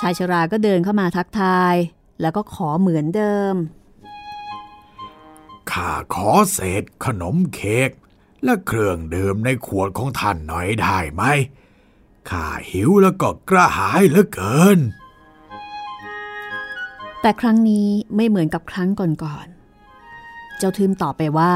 [0.06, 1.74] ายชราก็เดินเข้ามาทักทาย
[2.20, 3.54] แล้วก็ขอเหมือนเดิม
[5.70, 7.90] ข้าขอเศษขนมเค้ก
[8.44, 11.22] และเครื่องดื่มในขวดของท่านหน่อยได้ไหม
[12.30, 14.78] ข้าหิวแล้วก็กระหายเหลือเกิน
[17.20, 21.54] แต่ครั้งนี้ไม่เหมือนกับครั้งก่อนๆ เจ้าทึมตอบไปว่า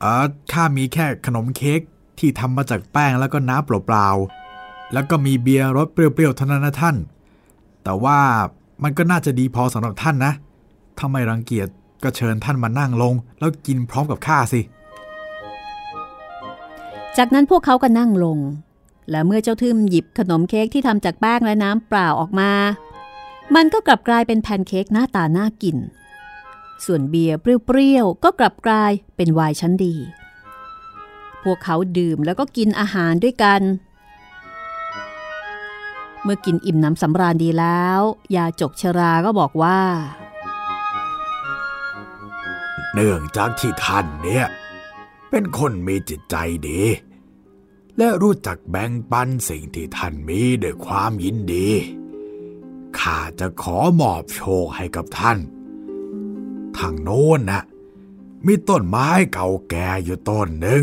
[0.00, 1.80] เออข้ามีแค่ขนมเค้ก
[2.18, 4.41] ที่ทำมาจากแป้งแล้วก็น้ำเปล่าๆ
[4.92, 6.96] แล้วก็มีเบียร์รสเปรี้ยวๆเท่านั้นนะท่าน
[7.84, 8.18] แต่ว่า
[8.82, 10.32] มันก็น่าจะดีพอสำหรับท่านนะ
[10.98, 11.68] ถ้าไม่รังเกียจ
[12.02, 14.60] ก็เชิญท่านมานั่งลง แล้วกินพร้อมกับข้าสิ
[17.16, 18.38] จากนั้นพวกเขาก็นั่งลง
[19.10, 22.52] และเมื่อเจ้าทึมหยิบขนมเค้กที่ทำจากแป้งและน้ำเปล่าออกมา
[23.54, 25.76] มันก็กลับกลายเป็นแพนเค้กหน้าตาน่ากิน
[26.84, 29.94] ส่วนเบียร์เปรี้ยวๆก็กลับกลายเป็นไวน์ชั้นดี
[31.42, 33.60] พวกเขาดื่มแล้วก็กินอาหารด้วยกัน
[36.22, 38.00] เมื่อกินอิ่มน้ำสำราญดีแล้ว
[38.36, 39.80] ยาจกชราก็บอกว่า
[42.94, 44.46] เนื่องจากที่ท่านเนี่ย
[45.30, 46.36] เป็นคนมีจิตใจ
[46.68, 46.82] ดี
[47.96, 51.68] และรู้จักแบ่งปันสิ่งที่ท่านมีด้วยความยินดี
[52.98, 55.38] ข้าจะขอมอบโชคให้กับท่าน
[56.76, 57.62] ทางโน้นนะ
[58.46, 60.82] มีต้นไม้เก่าแก่อยู่ต้นหนึ่ง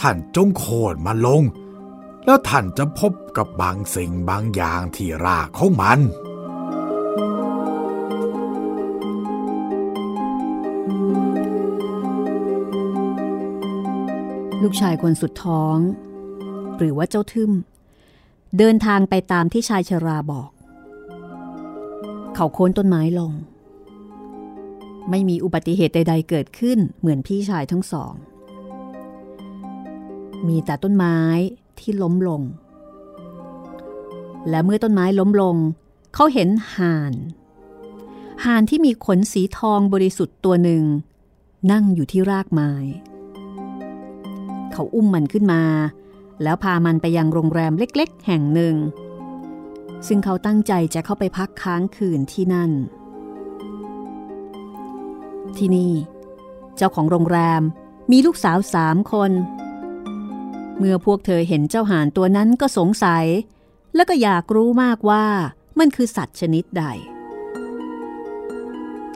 [0.00, 1.42] ท่านจงโค่นมันลง
[2.26, 6.00] แล้วท่านจะพบกับบางสิ่งบางอย่างที่รากของมัน
[14.62, 15.76] ลูกชายคนสุดท้อง
[16.76, 17.52] หรือว่าเจ้าทึม
[18.58, 20.50] เดินทางไปตามที่ชายชราบอก
[22.34, 23.32] เขาโค่นต้นไม้ลง
[25.10, 28.12] ไม่มีอุบัติเหตุใด ๆ เกิดขึ้นเหมือนพี่ชายทั้งสอง
[30.48, 31.18] มีแต่ต้นไม้
[31.80, 32.42] ที่ล้มลง
[34.48, 35.56] และเมื่อต้นไม้ล้มลง
[36.14, 37.12] เขาเห็นห่าน
[38.44, 40.84] ห่านที่มีขนสีทองบริสุทธิ์ตัวหนึ่ง
[41.72, 42.72] นั่งอยู่ที่รากไม้
[44.72, 45.62] เขาอุ้มมันขึ้นมา
[46.42, 48.76] แล้วพามันไปยังโรงแรมเล็ก ๆ แห่งหนึ่ง
[50.06, 52.70] ซึ่งเขาตั้งใจจะเข้าไปพักค้างคืนที่นั่น
[55.58, 55.92] ที่นี่
[56.76, 57.62] เจ้าของโรงแรม
[58.10, 59.32] มีลูกสาวสามคน
[60.78, 63.24] เมื่อพวกเธอเห็นเจ้าห่านตัวนั้นก็สงสัย
[63.94, 65.24] แล้วก็อยากรู้มากว่า
[65.78, 66.84] มันคือสัตว์ชนิดใด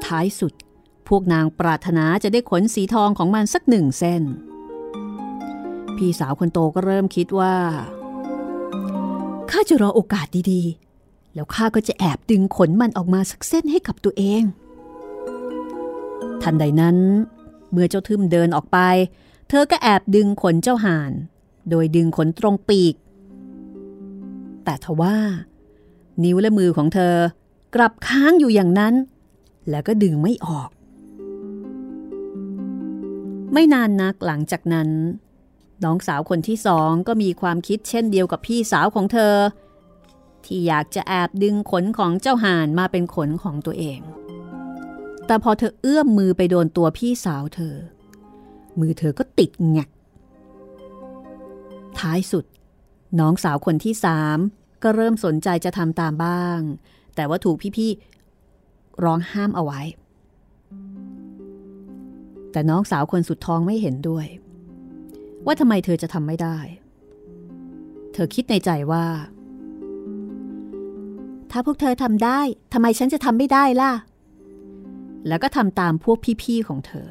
[0.04, 0.52] ท้ายสุด
[1.08, 4.22] พวกนางปรารถนาจะได้ขนสีทองของมันสักหนึ่งเส้น
[5.96, 7.54] พี่สาวคนโตก็เริ่มคิดว่า
[9.50, 14.42] ข้าจะรอโอกาสดีๆ แล้วข้าก็จะแอบดึงขนมันออกมาสักเส้นให้กับตัวเอง
[16.42, 16.96] ทันใดนั้น
[17.72, 18.78] เมื่อเจ้าทึมเดินออกไป
[19.48, 21.12] เธอก็แอบดึงขนเจ้าห่าน
[21.70, 22.94] โดยดึงขนตรงปีก
[24.64, 25.16] แต่ทว่า
[26.24, 27.14] นิ้วและมือของเธอ
[27.74, 28.94] กลับค้างอยู่อย่างนั้น
[29.70, 30.70] แล้วก็ดึงไม่ออก
[33.52, 34.88] ไม่นานนักหลังจากนั้น
[35.84, 39.34] น้องสาวคนที่สองก็มีความคิดเช่นเดียวกับพี่สาวของเธอ
[40.44, 44.00] ที่อยากจะแอบดึงขนของเจ้าห่านมาเป็นขนของตัวเอง
[45.26, 47.76] แต่พอเธอเอื้อมมือไปโดนตัวพี่สาวเธอ
[48.80, 49.88] มือเธอก็ติดแงก
[52.00, 52.44] ท้ายสุด
[53.20, 54.38] น้องสาวคนที่สาม
[54.82, 56.60] ก็เริ่มสนใจจะทำตามบ้าง
[57.16, 59.80] แต่ว่าถูกพี่ๆร้องห้ามเอาไว้
[62.52, 64.26] แต่น้องสาวคนสุดท้องไม่เห็นด้วย
[65.46, 66.58] ว่าทำไมเธอจะทำไม่ได้
[68.12, 69.06] เธอคิดในใจว่า
[71.50, 72.40] ถ้าพวกเธอทำได้
[72.72, 73.92] ทำไมฉันจะทำไม่ได้ล่ะ
[75.28, 77.06] แล้วก็ทำตามพวกพี่ๆของเธอ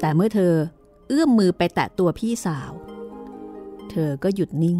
[0.00, 0.54] แต่เมื่อเธอ
[1.08, 2.72] เอื้อมมือไปแตะตัวพี่สาว
[3.90, 4.78] เธอก็หยุดนิ่ง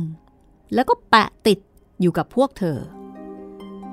[0.75, 1.59] แล้วก็แปะติด
[2.01, 2.79] อยู่กับพวกเธอ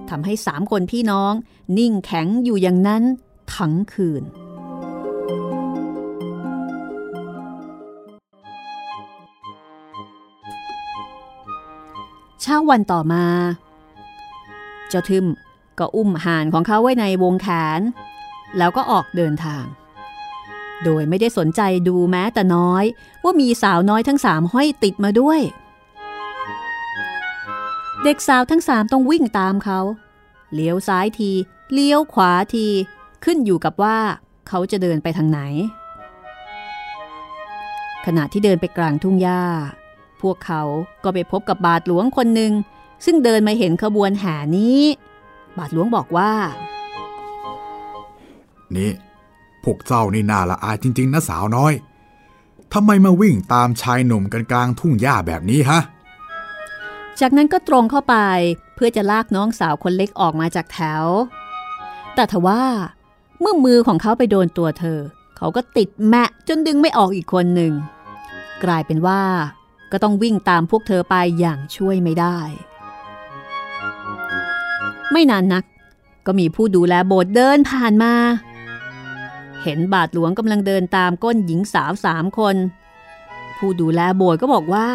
[0.09, 1.33] ทำให้สามคนพี่น้อง
[1.77, 3.03] นิ่งแข็งอยู่อย่างนั้น
[3.55, 4.23] ทั้งคืน
[12.41, 13.25] เช้าวันต่อมา
[14.89, 15.25] เจ้าทึม
[15.79, 17.47] ก็อุ้มห่านของเขาไว้ในวงแข
[17.79, 17.81] น
[18.57, 19.65] แล้วก็ออกเดินทาง
[20.83, 22.83] โดยไม่ได้สนใจดูแม้แต่น้อย
[23.23, 25.39] ว่ามีสาวน้อยทั้งสามห้อยติดมาด้วย
[28.03, 29.79] เด็กสาวทั้งสามต้องวิ่งตามเขา
[30.53, 31.31] เลี้ยวซ้ายที
[31.73, 32.67] เลี้ยวขวาที
[33.23, 33.97] ขึ้นอยู่กับว่า
[34.47, 35.39] เขาจะเดินไปทางไหน
[38.05, 39.43] ขณะที่เดินไปกลางทุ่งหญ้า
[40.21, 40.61] พวกเขา
[41.03, 42.51] ก็ไปพบกับบาทหลวงคนหนึ่ง
[43.05, 44.81] ซึ่งเดินมาเห็นขบวนแห่นี้
[45.57, 46.31] บาทหลวงบอกว่า
[48.75, 48.91] นี่
[49.65, 51.73] พวกเจ้านี่น่าละอายจริง ๆนะสาวน้อย
[52.73, 55.79] ทำไมมาวิ่งตามชายหนุ่มกันกลางทุ่งหญ้าแบบนี้ฮะ
[57.19, 58.15] จากนั้นก็ตรงเข้าไป
[58.75, 61.05] เพื่อจะลากน้องสาวคนเล็กออกมาจากแถว
[62.15, 62.63] แต่ทว่า
[63.39, 64.99] เมื่อมือของเขาไปโดนตัวเธอ
[65.37, 67.73] เขาก็ติดแมะจนดึงไม่ออกอีกคนหนึ่ง
[68.63, 69.21] กลายเป็นว่า
[69.91, 72.37] ก็ต้องวิ่งตามพวกเธอไปอย่างช่วยไม่ได้
[75.11, 75.63] ไม่นานนัก
[76.25, 78.13] ก็มีผู้ดูแลโบสถ์เดินผ่านมา
[79.65, 82.55] เห็นบาทหลวงกำลังเดินตามก้นหญิงสาวสามคน
[83.57, 84.87] ผู้ดูแลโบสถ์ก็บอกว่า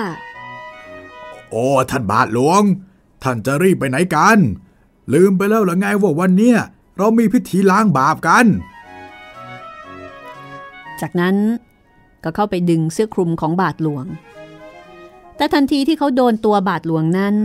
[1.51, 2.63] โอ้ท่านบาทหลวง
[3.23, 4.39] ท่านจะรีบไปไหนกัน
[5.13, 6.59] ลืมไปแล้วหรือไงว่าวันเนี้ย
[6.97, 8.47] เรามีพิธีล้างบาปกัน
[11.01, 11.37] จากนั้น
[12.25, 14.07] ก็เข้าไปดึงเสื้อคลุมของบาทหลวง
[15.37, 17.37] แต่ทันทีที่เขาโดนตัวบาทหลวงนั้น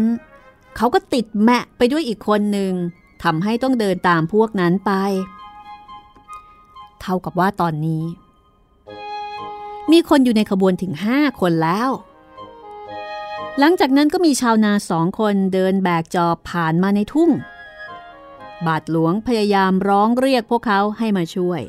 [0.77, 2.73] เขาก็ติดแมะไปด้วยอีกคนหนึ่ง
[3.23, 4.91] ทำให้ต้องเดินตามพวกนั้นไป
[7.01, 8.03] เท่ากับว่าตอนนี้
[9.91, 11.89] มีคนอยู่ในขบวนถึงห้าคนแล้ว
[13.60, 17.31] หลังจากนั้นก็มีชาวนาสองคนเดินแบกจอบผ่านมาในทุ่ง
[18.67, 21.62] บาทหลวงพยายามร้องเรียกพวกเขาให้มาช่วย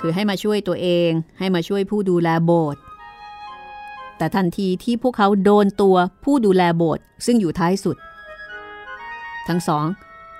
[0.00, 2.80] คือให้มาช่วยตัวเองให้มาช่วยผู้ดูแลโบสถ์
[4.16, 7.96] แต่ทันทีที่พวกเขาโดนตัวผู้ดูแลโบสถ์ซึ่งอยู่ท้ายสุด
[9.48, 9.86] ทั้งสอง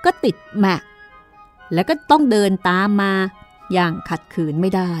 [0.05, 0.81] ก็ติดแมะ
[1.73, 3.13] แล้วก็ต้องเดินตามมา
[3.73, 4.93] อย่างขัดขืนไม่ได้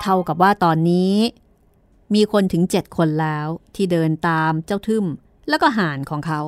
[0.00, 1.14] เท่ากับว่าตอนนี้
[2.14, 5.04] มีคนถึงเจ็ดคนแล้วที่เดินตามเจ้าทึม
[5.48, 6.40] แล้วก็ห่านของเขา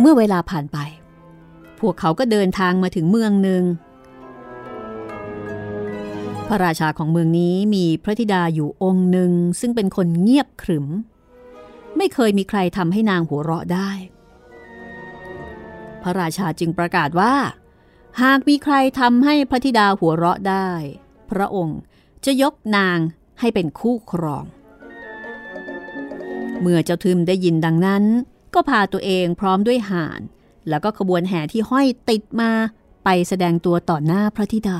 [0.00, 0.78] เมื่อเวลาผ่านไป
[1.88, 3.62] วกเขาก็เดินทางมาถึงเมืองหนึ่ง
[6.48, 10.86] พระราชาของเมืองนี้มีพระธิดาอยู่องค์หนึ่งซึ่งเป็นคนเงียบขรึม
[11.96, 13.90] ไม่เคยมีใครทำให้นางหัวเราะได้
[16.02, 17.34] พระราชาจึงประกาศว่า
[18.22, 20.70] หากมีใครทำให้พระธิดาหัวเราะได้
[21.30, 21.78] พระองค์
[22.24, 22.98] จะยกนาง
[23.40, 24.44] ให้เป็นคู่ครอง
[26.60, 28.04] เมื่อเจ้าทึมได้ยินดังนั้น
[28.54, 30.20] ก็พาตัวเองพร้อมด้วยห่าน
[30.68, 32.50] แล้วก็ขบวนแห่ที่ห้อยติดมา
[33.04, 34.78] ไปแสดงตัวต่อหน้าพระธิดา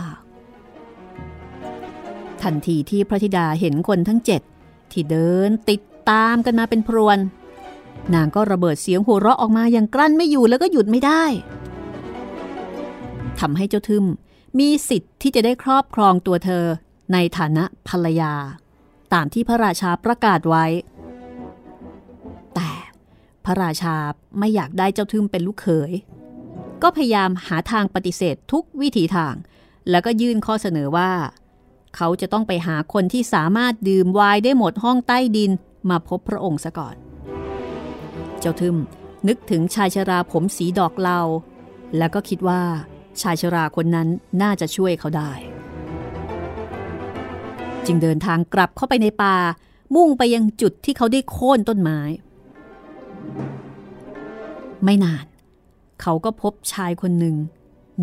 [2.42, 4.42] ทันทีที่พระธิดาเห็นคนทั้งเจ็ด
[4.92, 7.18] ที่เดินติดตามกันมาเป็นพรวน
[8.14, 11.24] นางก็ระเบิดเสียงหัวเราะออกมาอย่างกลั้นไม่อยู่แล้วก็หยุดไม่ได้
[13.40, 14.04] ทำให้เจ้าทึม
[14.58, 16.64] มีสิทธิ์ที่จะได้ครอบครองตัวเธอ
[17.12, 18.34] ในฐานะภรรยา
[19.14, 20.64] ตามที่พระราชาประกาศไว้
[23.44, 23.96] พระราชา
[24.38, 25.92] ไม่อยากได้เจ้าทึมเป็นลูกเขย
[26.82, 29.34] ก็พยายามหาทางปฏิเสธทุกวิถีทาง
[29.90, 31.12] แล้วก็ยื่นข้อเสนอว่า
[31.96, 35.50] เขาจะต้องไปหาคนที่สามารถดื่มไวน์ได้หมดห้องใต้ดิน
[35.90, 36.96] มาพบพระองค์ซะก่อน
[38.40, 38.76] เจ้าทึม
[39.28, 41.20] นึกถึงชายชราผมสีดอกเหลา
[41.98, 42.62] แล้วก็คิดว่า
[43.20, 44.08] ชายชราคนนั้น
[44.42, 45.32] น่าจะช่วยเขาได้
[47.86, 49.36] จึงเดินทางกลับเข้าไปในป่า
[49.94, 52.00] มุ่งไปยังจุดที่เขาได้โค่นต้นไม้
[54.84, 55.24] ไม่นาน
[56.02, 57.36] เขาก็พบชายคนหนึ่ง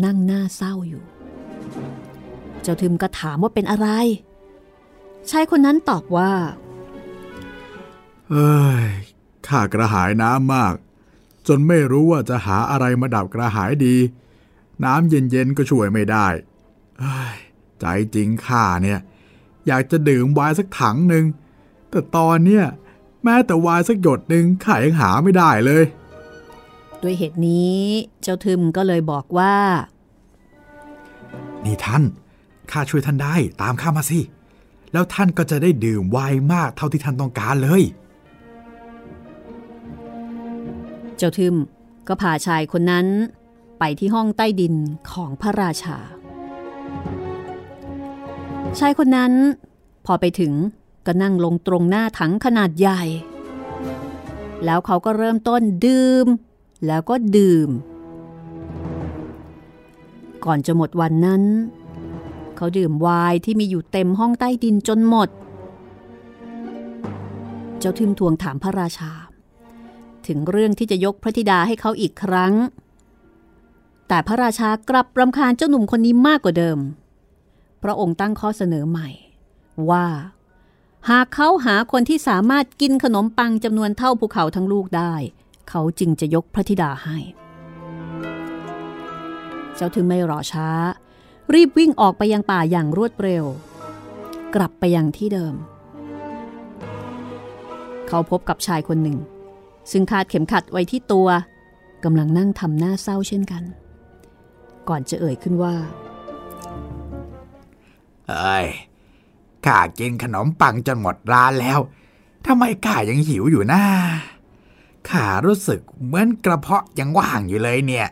[0.04, 1.02] นั่งหน้าเศร้าอยู่
[2.62, 3.88] เจ้าทึมก็ถามว่าเป็นอะไร
[5.30, 6.32] ชายคนนั้นตอบว่า
[8.30, 8.86] เอ้ย
[9.46, 10.74] ข้ากระหายน้ำมาก
[11.48, 13.96] จนไม่รู้ว่าจะหาอะไรมาดับกระหายดี
[14.84, 16.26] น้ำเย็นๆก็ช่วยไม่ได้
[17.80, 19.00] ใจจริงข้าเนี่ย
[19.66, 21.24] อยากจะดื่มไวน์สักถังหนึ่ง
[21.90, 22.64] แต่ตอนเนี้ย
[23.24, 25.84] แม้แต่ไวน์สักหยดหนึ่งข้ายังหาไม่ได้เลย
[27.02, 27.78] ด้วยเหตุนี้
[28.22, 29.56] เจ้าทึมก็เลยบอกว่า
[31.64, 32.02] นี่ท่าน
[32.70, 34.20] ข้าช่วยท่านได้ตามข้ามาสิ
[34.92, 37.82] แล้วท่านก็จะได้ดื่มไวน์มากเท่าที่ท่านต้องการเลย
[41.16, 41.54] เจ้าทึม
[42.08, 43.06] ก็พาชายคนนั้น
[43.78, 44.74] ไปที่ห้องใต้ดิน
[45.12, 45.98] ของพระราชา
[48.78, 49.32] ชายคนนั้น
[50.06, 50.52] พอไปถึง
[51.06, 53.02] ก็นั่งลงตรงหน้าถังขนาดใหญ่
[54.64, 56.26] แล้วเขาก็เริ่มต้นดื่ม
[56.86, 57.68] แล้วก็ดื่ม
[60.44, 61.42] ก่อนจะหมดวันนั้น
[62.56, 65.28] เขาดื่มไวน์ที่มีอยู่เต็มห้องใต้ดินจนหมด
[67.78, 69.12] เจ้าทึมทวงถามพระราชา
[70.26, 72.54] ถึงเรื่องที่จะยกพระธิดาให้เขาอีกครั้ง
[74.08, 76.78] แต่พระราชากลับรำคาญเจ้าหนุ่มคนนี้มากกว่าเดิม
[77.82, 79.08] พระองค์ตั้งข้อเสนอใหม่
[79.90, 80.06] ว่า
[81.10, 85.14] หากเขาหาคนที่สามารถกินขนมปังจำนวนเท่าภูเขาทั้งลูกได้
[85.68, 87.18] เขาจึงจะยกพระธิดาให้
[89.74, 90.68] เจ้าถึงไม่รอช้า
[91.54, 93.44] รีบวิ่งออกไปยังป่าอย่างรวดเร็ว
[94.54, 95.54] กลับไปยังที่เดิม
[98.08, 99.18] เขาพบกับชายคนหนึ่ง
[99.90, 101.28] ซึ่งคาดเข็มขัดไว้ที่ตัว
[102.04, 103.62] กำลังนั่งทำหน้าเศร้าเช่นกัน
[104.88, 105.74] ก่อนจะเอ่ยขึ้นว่า
[108.28, 108.60] เอ้
[109.66, 111.78] ข้ากินขนมปังจนหมดร้านแล้ว
[112.46, 113.82] ทำไมข้ายังหิวอยู่นะ
[115.08, 118.08] ข้ารู้สึกเหมือนกระเพาะยังว่างอยู่เลยเนี่ย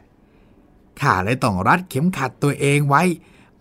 [1.01, 3.03] ข้าเลยต้องรัดเข็มขัดตัวเองไว้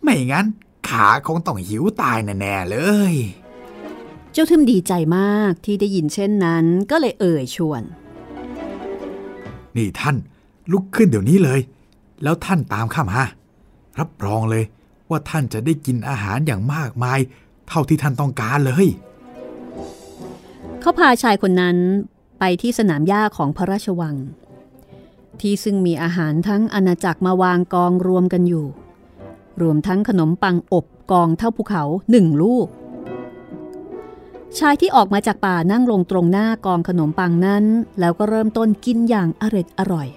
[0.02, 0.46] ไม่งั้น
[0.90, 2.78] ขาคงต้องหิวตายแน่ๆเล
[3.12, 3.14] ย
[4.32, 7.82] เจ้าทึมดีใจมากที่ได้ยินเช่นนั้นก็เลยเอ่ยชวน
[9.76, 10.16] นี่ท่าน
[10.72, 11.60] ลุกขึ้นเดี๋ยวนี้เลย
[12.24, 13.24] แล้วท่านตามข้ามา
[14.00, 14.64] รับรองเลย
[15.10, 17.20] ว่าท่านจะได้กินอาหารอย่างมากมาย
[17.70, 18.88] เท่าที่ท่านต้องการเลย
[20.82, 21.78] เขาพาชายคนนั้น
[22.40, 24.16] ไปที่สนามหญ้าของพระราชวัง
[25.42, 28.66] ที่ซึ่งมีอาหารทั้งอาณาจักรมาวางกองรวมกันอยู่
[29.62, 32.68] รวมทั้งขนมปังอบกองเท่าภูเขาหนึ่งลูก
[34.60, 37.64] ชายที่ออกมาจากป่านั่งลงตรงหน้ากองขนมปังนั้น
[38.00, 40.08] แล้วก็เริ่มต้นกินอย่างอร็ดอร่อย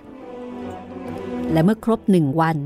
[1.53, 2.57] และเมื่อครบหนึ่งวัน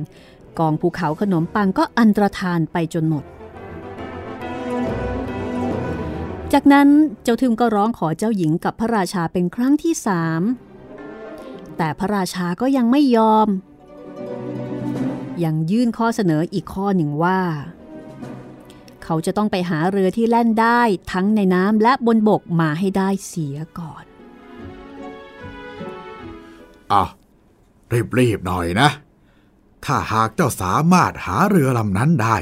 [0.58, 3.24] กองภูเขาขนมปังก็อันตรธานไปจนหมด
[6.52, 6.88] จากนั้น
[7.22, 10.42] เจ้าทึมก็ร้องขอเจ้าหญิงกับพระราชาเป็นครั้งที่สาม
[11.76, 13.48] แต่พระราชาก็ยังไม่ยอม
[15.44, 17.40] ยังยื่นข้อเสนออีกข้อหนึ่งว่า
[19.04, 20.80] เขาจะต้องไปหาเรือที่แล่นได้
[21.12, 24.04] ทั้งในน้ำและบนบกมาให้ได้เสียก่อน
[26.92, 27.04] อะ
[28.18, 28.88] รีบๆหน่อยนะ
[29.84, 32.36] ถ้าหากเจ้าสามารถหาเรือลำนั้นได้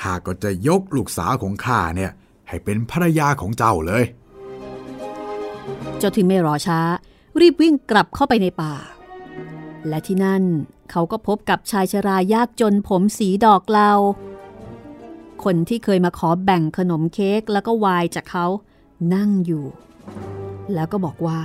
[0.00, 2.12] ข้าก็จะยกลูกสาวของข้าเนี่ย
[2.48, 4.04] ให้เป็นภรรยาของเจ้าเลย
[5.98, 6.80] เจ้าทึมไม่รอช้า
[7.40, 8.74] รีบวิ่งกลับเข้าไปในป่า
[9.88, 10.42] และที่นั่น
[10.90, 13.90] เขาก็พบกับชายชรายากจนผมสีดอกเหลา
[15.44, 18.46] คนที่เคยมาขอแบ่งขนมเค้กแล้วก็ไวายจากเขา
[19.14, 19.64] นั่งอยู่
[20.74, 21.40] แล้วก็บอกว่า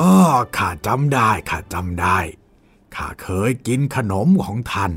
[0.00, 0.14] อ้อ
[0.56, 2.18] ข้าจำได้ข้าจำได้
[2.96, 4.92] ข้าเคยกินขนมของท่าน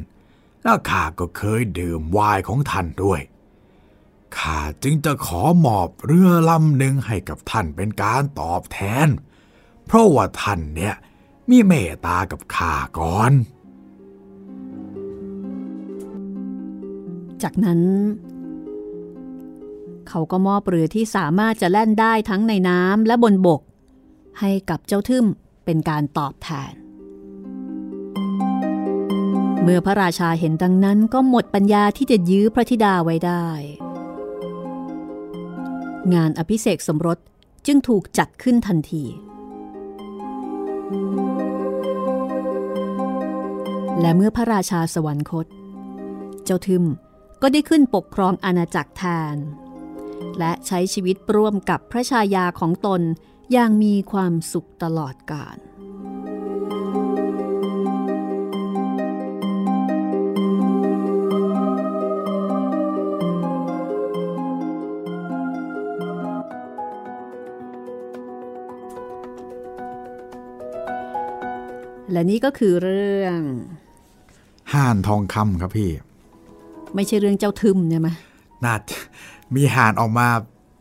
[0.64, 3.22] แล้วข้าก็เคยดื่มไวน์ของท่านด้วย
[4.40, 9.08] ข้าจึงจะขอมอบเรือลำหนึ่งให้กับท่านเป็นการตอบแทน
[9.86, 10.96] เพราะว่าท่านเนี่ย
[11.50, 13.34] มีเมตตากับข้าก่อน
[17.44, 17.82] จากนั้น
[20.10, 23.62] เขาก็มอบเรือที่สามารถจะแล่นได้ทั้งในน้ำและบนบก
[24.40, 25.26] ให้กับเจ้าทึม
[25.66, 26.74] เป็นการตอบแทน
[29.62, 33.48] เมื่อพระราชาเห็นดังนั้นก็หมดปัญญาที่จะยื้อพระธิดาไว้ได้
[36.14, 37.20] งานอภิเษกสมรส
[37.66, 39.04] จึงถูกจัดขึ้นทันที
[44.02, 45.48] และเมื่อพระราชาสวรรคต
[46.46, 46.86] เจ้าทึม
[47.42, 49.36] ก็ได้ขึ้นปกครองอาณาจักรแทน
[50.40, 53.02] และใช้ชีวิตร่วมกับพระชายาของตน
[53.52, 55.58] อย่างมีความสุขตลอดกาล
[72.22, 73.40] และนี่ก็คือเรื่อง
[74.74, 75.90] ห่านทองคำครับพี่
[76.96, 78.10] ไม่ใช่เรื่องเจ้าทึมใช่ไหม
[78.66, 78.98] น่าจะ
[79.56, 80.28] มีห่านออกมา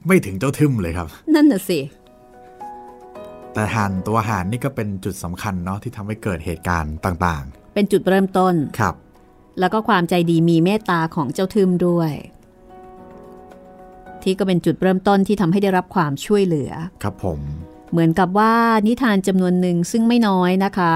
[0.06, 1.78] ไม่ถึงเจ้าทึมเลยครับ นั่นน่ะสิ
[3.52, 8.94] แต่ห่านตัวห่านนี่ก็เป็นจุดสำคัญเนาะที่ทำให้เกิดเหตุการณ์ต่างเป็นจุดเริ่มต้นๆครับ
[9.60, 12.12] แล้วก็ความใจดีมีเมตตาของเจ้าทึมด้วย
[14.22, 16.70] ที่ก็เป็นจุดเริ่มต้นที่ทำให้ได้รับความช่วยเหลือ
[17.02, 17.40] ครับผม
[17.90, 18.54] เหมือนกับว่า
[18.86, 20.92] นิทานจำนวนหนึ่งซึ่งไม่น้อยนะคะ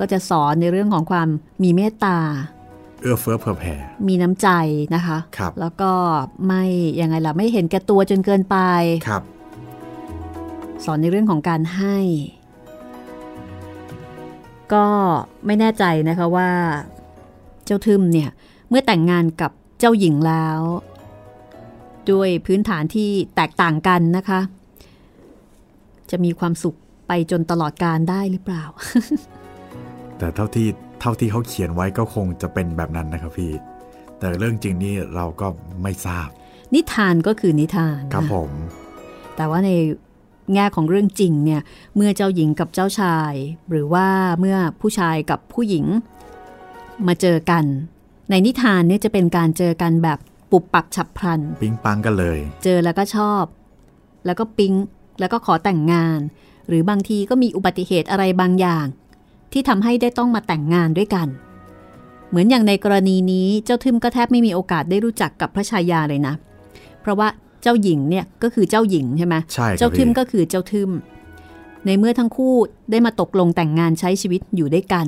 [0.00, 1.28] ก็จะสอนในเรื่องของความ
[1.62, 2.18] มีเมตตา
[3.02, 3.74] เอื้อเฟื้อเผื่อแผ่
[4.08, 4.48] มีน้ำใจ
[4.94, 5.92] นะคะครับแล้วก็
[6.46, 6.64] ไม่
[7.00, 8.56] ยังไงล่ะไม่เห็นแก่ตัวจนเกินไป
[9.08, 9.22] ครับ
[10.84, 11.98] สอนในเรื่องของการให้
[14.72, 14.86] ก็
[15.46, 16.50] ไม่แน่ใจนะคะว่า
[17.64, 18.30] เจ้าทึมเนี่ย
[18.68, 20.60] เมื่อแต่งงานกับเจ้าหญิงแล้ว
[22.10, 24.40] ด้วยพื้นฐานที่แตกต่างกันนะคะ
[26.10, 26.76] จะมีความสุข
[27.08, 28.64] ไปจนตลอดการได้หรือเปล่า
[30.18, 30.68] แต่เท่าที่
[31.00, 33.52] เท่าที่เขาเขียนไว้ก็คงจะเป็นแบบนั้นนะครับพี่
[34.18, 35.46] แต่เรื่องจริงนี่เราก็
[35.82, 36.28] ไม่ทราบ
[36.74, 38.50] นิทานก็คือนิทานครับนะผม
[39.36, 39.70] แต่ว่าใน
[40.54, 41.60] แง่ของเรื่องจริงเนี่ย
[41.96, 43.34] เมื่อเจ้าหญิงกับเจ้าชาย
[43.70, 44.06] หรือว่า
[44.40, 45.84] เมื่อผู้ชายกับผู้หญิง
[47.06, 47.64] มาเจอกัน
[48.30, 50.18] ในนิทานเนี่ยจะเป็นการเจอกันแบบ
[50.50, 53.44] ปุบปับฉับพลัน ปิ๊งปังกันเลย เจอแล้วก็ชอบ
[54.26, 54.72] แล้วก็ปิ๊ง
[55.20, 56.20] แล้วก็ขอแต่งงาน
[56.68, 58.86] หรือบางทีก็มีอุบัติเหตุอะไรบางอย่าง
[59.52, 61.28] ที่ทำให้ได้ต้องมาแต่งงานด้วยกัน
[62.28, 66.34] เหมือนอย่างในกรณีนี้เจ้าทึมก็แทบไม่มีโอกาสได้รู้จักกับพระชายาเลยนะ
[67.00, 67.28] เพราะว่า
[67.62, 70.90] เจ้าหญิงเนี่ยก็คือเจ้าหญิงใช่ไหมใช่ครับเจ้าทึมพี่ก็คือเจ้าทึม
[71.86, 72.54] ในเมื่อทั้งคู่
[72.90, 75.06] ได้มาตกลงแต่งงานใช้ชีวิตอยู่ด้วยกัน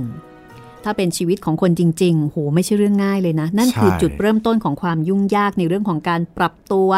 [0.84, 6.90] ถ้าเป็นชีวิตของคนจริงๆ โหไม่ใช่เรื่องง่ายเลยนะ นั่นคือใช่จุดเริ่มต้นของความยุ่งยากในเรื่องของการปรับตัว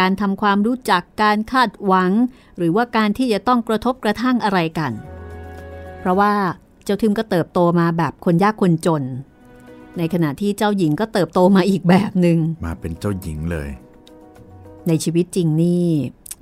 [0.00, 2.10] การทำความรู้จัก การคาดหวัง
[2.58, 4.92] หรือว่าการที่จะต้องกระทบกระทั่งอะไรกัน
[6.00, 6.32] เพราะว่า
[6.84, 9.02] เจ้าทึมก็เติบโตมาแบบคนยากคนจน
[9.98, 13.68] ในขณะที่เจ้าหญิงก็เติบโตมาอีกแบบหนึ่งมาเป็นเจ้าหญิงเลย
[14.88, 15.86] ในชีวิตจริงนี่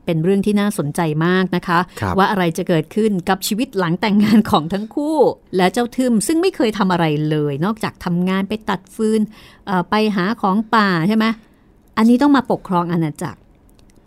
[0.04, 5.18] เป็นเรื่องที่น่าสนใจมากนะคะครับว่าอะไรจะเกิดขึ้นกับชีวิตหลังแต่งงานของทั้งคู่
[5.56, 9.20] และเจ้าทึมซึ่งไม่เคยทำอะไรเลย นอกจากทำงานไปตัดฟืน
[9.66, 11.26] เอ่อไปหาของป่าใช่ไหม
[11.96, 13.40] อันนี้ต้องมาปกครองอาณาจักร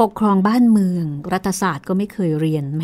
[0.01, 2.83] ปกครองบ้านเมือง รัฐศาสตร์ก็ไม่เคยเรียนแหม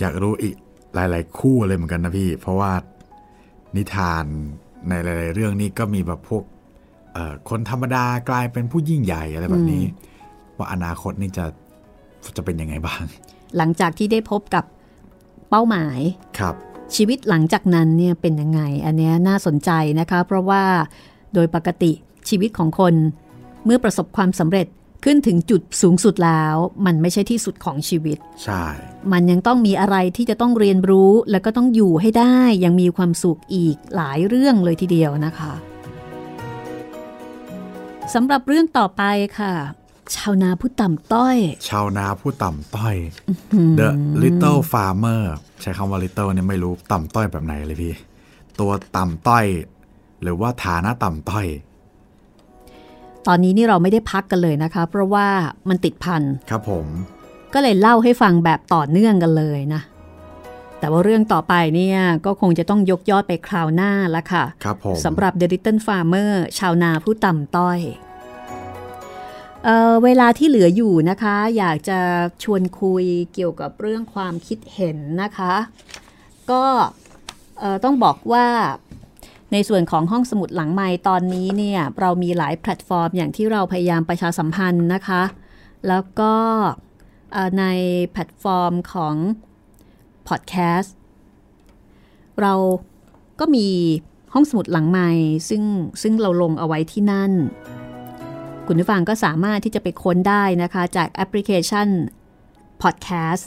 [0.00, 0.56] อยากรู้อีก
[0.94, 2.72] หลาย ๆ คู่เลยเหมือนกันนะพี่ เพราะว่า
[3.76, 4.24] นิทาน
[4.88, 6.44] ในหลาย ๆ เรื่องนี้ก็มีแบบพวก
[7.12, 9.84] เอ่อคนธรรมดากลายเป็นผู้ยิ่งใหญ่อะไรแบบนี้
[10.56, 11.44] ว่าอนาคตนี่จะ
[12.36, 13.02] จะเป็นยังไงบ้าง
[13.56, 14.64] หลังจากที่ได้พบกับ
[15.50, 15.98] เป้าหมาย
[16.38, 16.54] ครับ
[16.96, 19.70] ชีวิตหลังจากนั้นเนี่ยเป็นยังไง อันเนี้ยน่าสนใจ
[20.00, 20.62] นะคะ เพราะว่า
[21.34, 21.92] โดยปกติ
[22.28, 22.94] ชีวิตของคน
[23.64, 24.66] เมื่อประสบความสำเร็จ
[25.04, 28.64] ขึ้นถึงจุดสูงสุดแล้ว มันไม่ใช่ที่สุดของชีวิต ใช่
[29.12, 35.52] มันยังต้องมีอะไรที่จะต้องเรียนรู้แล้วก็ต้องอยู่ให้ได้ยังมีความสุขอีกหลายเรื่องเลยทีเดียวนะคะ
[38.14, 39.02] สำหรับเรื่องต่อไป
[39.38, 39.52] ค่ะ
[40.16, 41.36] ชาวนาผู้ต่ำต้อย
[41.68, 42.96] ชาวนาผู้ต่ำต้อย
[43.78, 43.88] The
[44.22, 45.22] Little Farmer
[45.60, 47.94] ใช้คำว่า Little เนี่ยไม่รู้ต่ำต้อยแบบไหนเลยพี่
[48.60, 49.44] ตัวต่ำต้อย
[50.22, 51.46] หรือว่าฐานะต่ำต้อย
[53.26, 55.26] ตอนนี้นี่เราไม่ได้พักกันเลยนะคะ เพราะว่า
[55.68, 56.86] มันติดพันครับผม
[57.54, 59.82] ก็เลยเล่าให้ฟังแบบต่อเนื่องกันเลยนะ
[60.78, 67.78] แต่ว่าเรื่องต่อไปเนี่ยก็คงจะต้องยกยอดไปคราวหน้าละค่ะครับผมสำหรับ The Little Farmer ชาวนาผู้ต่ำต้อย
[69.64, 71.98] เอ่อเวลาที่เหลืออยู่นะคะ อยากจะ
[72.42, 73.04] ชวนคุย
[73.34, 75.54] เกี่ยวกับเรื่องความคิดเห็นนะคะ
[76.50, 76.64] ก็
[77.60, 78.46] เอ่อต้องบอกว่า
[79.52, 85.22] ในส่วนของห้องสมุดหลังไม้ตอนนี้เนี่ยเรามีหลายแพลตฟอร์มอย่างที่เราพยายามประชาสัมพันธ์นะคะ
[85.88, 86.34] แล้วก็
[87.32, 87.64] เอ่อใน
[88.12, 89.14] แพลตฟอร์มของ
[90.28, 90.94] พอดแคสต์
[92.40, 92.54] เรา
[93.40, 93.68] ก็มี
[94.34, 95.08] ห้องสมุดหลังไม้
[95.48, 95.62] ซึ่ง
[96.02, 97.32] ซึ่งเราลงเอาไว้ที่นั่น
[98.66, 101.88] คุณผู้ฟังก็สามารถที่จะไปค้นได้นะคะจากแอปพลิเคชัน
[102.82, 103.44] Podcast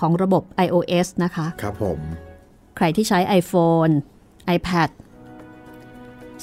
[0.00, 1.98] ของระบบ iOS นะคะ ครับผม
[2.76, 3.92] ใครที่ใช้ iPhone
[4.56, 4.90] iPad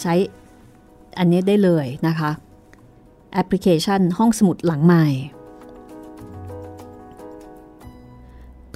[0.01, 0.13] ใช้
[1.17, 2.31] อันนี้ได้เลยนะคะ
[3.33, 5.05] แอปพลิเคชันห้องสมุดหลังใหม่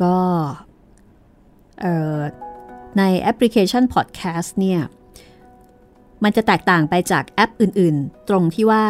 [0.02, 0.18] ก็
[2.98, 4.82] ในแอปพลิเคชัน Podcast เนี่ย
[6.24, 8.86] มันจะแตกต่างไปจากแอปอื่นๆ ตรงที่ว่า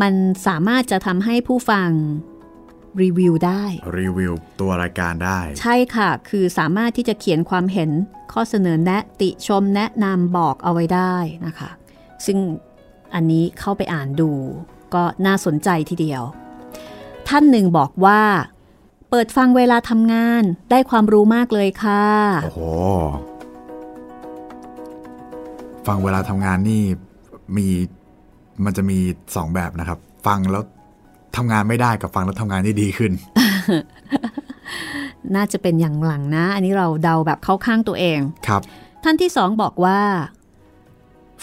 [0.00, 0.14] มัน
[0.46, 1.88] สามารถจะทำให้ผู้ฟัง
[3.02, 3.62] รีวิวได้
[3.98, 7.90] รีวิวตัวรายการได้ ใช่ค่ะ คือสามารถที่จะเขียนความเห็น
[8.32, 11.16] ข้อเสนอแนะติชมแนะนำบอกเอาไว้ได้
[11.46, 11.70] นะคะ
[12.26, 12.38] ซึ่ง
[13.14, 14.30] อันนี้เข้าไปอ่านดู
[14.94, 16.22] ก็น่าสนใจทีเดียว
[17.28, 18.20] ท่านหนึ่งบอกว่า
[19.10, 22.04] เปิดฟังเวลาทำงานได้ความรู้มากเลยค่ะ
[22.44, 22.60] โอ้โห
[25.86, 26.82] ฟังเวลาทำงานนี่
[27.56, 27.68] มี
[28.64, 28.98] มันจะมี
[29.36, 30.64] สองแบบนะครับ ฟังแล้ว
[31.36, 33.12] ทำงานไม่ได้กับฟังแล้วทำงานได้ดีขึ้น
[35.36, 38.62] น่าจะเป็นอย่างหลังนะ อันนี้เราเดาแบบเข้าข้างตัวเองครับ
[39.04, 40.00] ท่านที่สองบอกว่า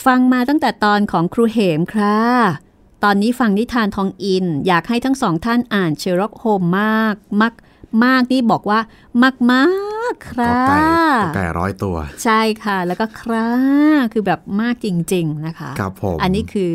[0.06, 2.20] ฟังมาตั้งแต่ตอนของครูเหมค่ะ
[3.04, 7.54] ตอนนี้ฟังนิทานทองอิน อยากให้ทั้งสองท่านอ่านเชอร็อกโฮมมากมาก
[8.06, 8.80] มากนี่บอกว่า
[9.24, 9.66] มากมา
[10.12, 13.48] กๆคกรัอไก่บกอไก่ร้อยตัว ใช่ค่ะ แล้วก็ครา
[14.14, 16.74] คือแบบมากจริง ๆ นะคะ ครับผม อันนี้คือ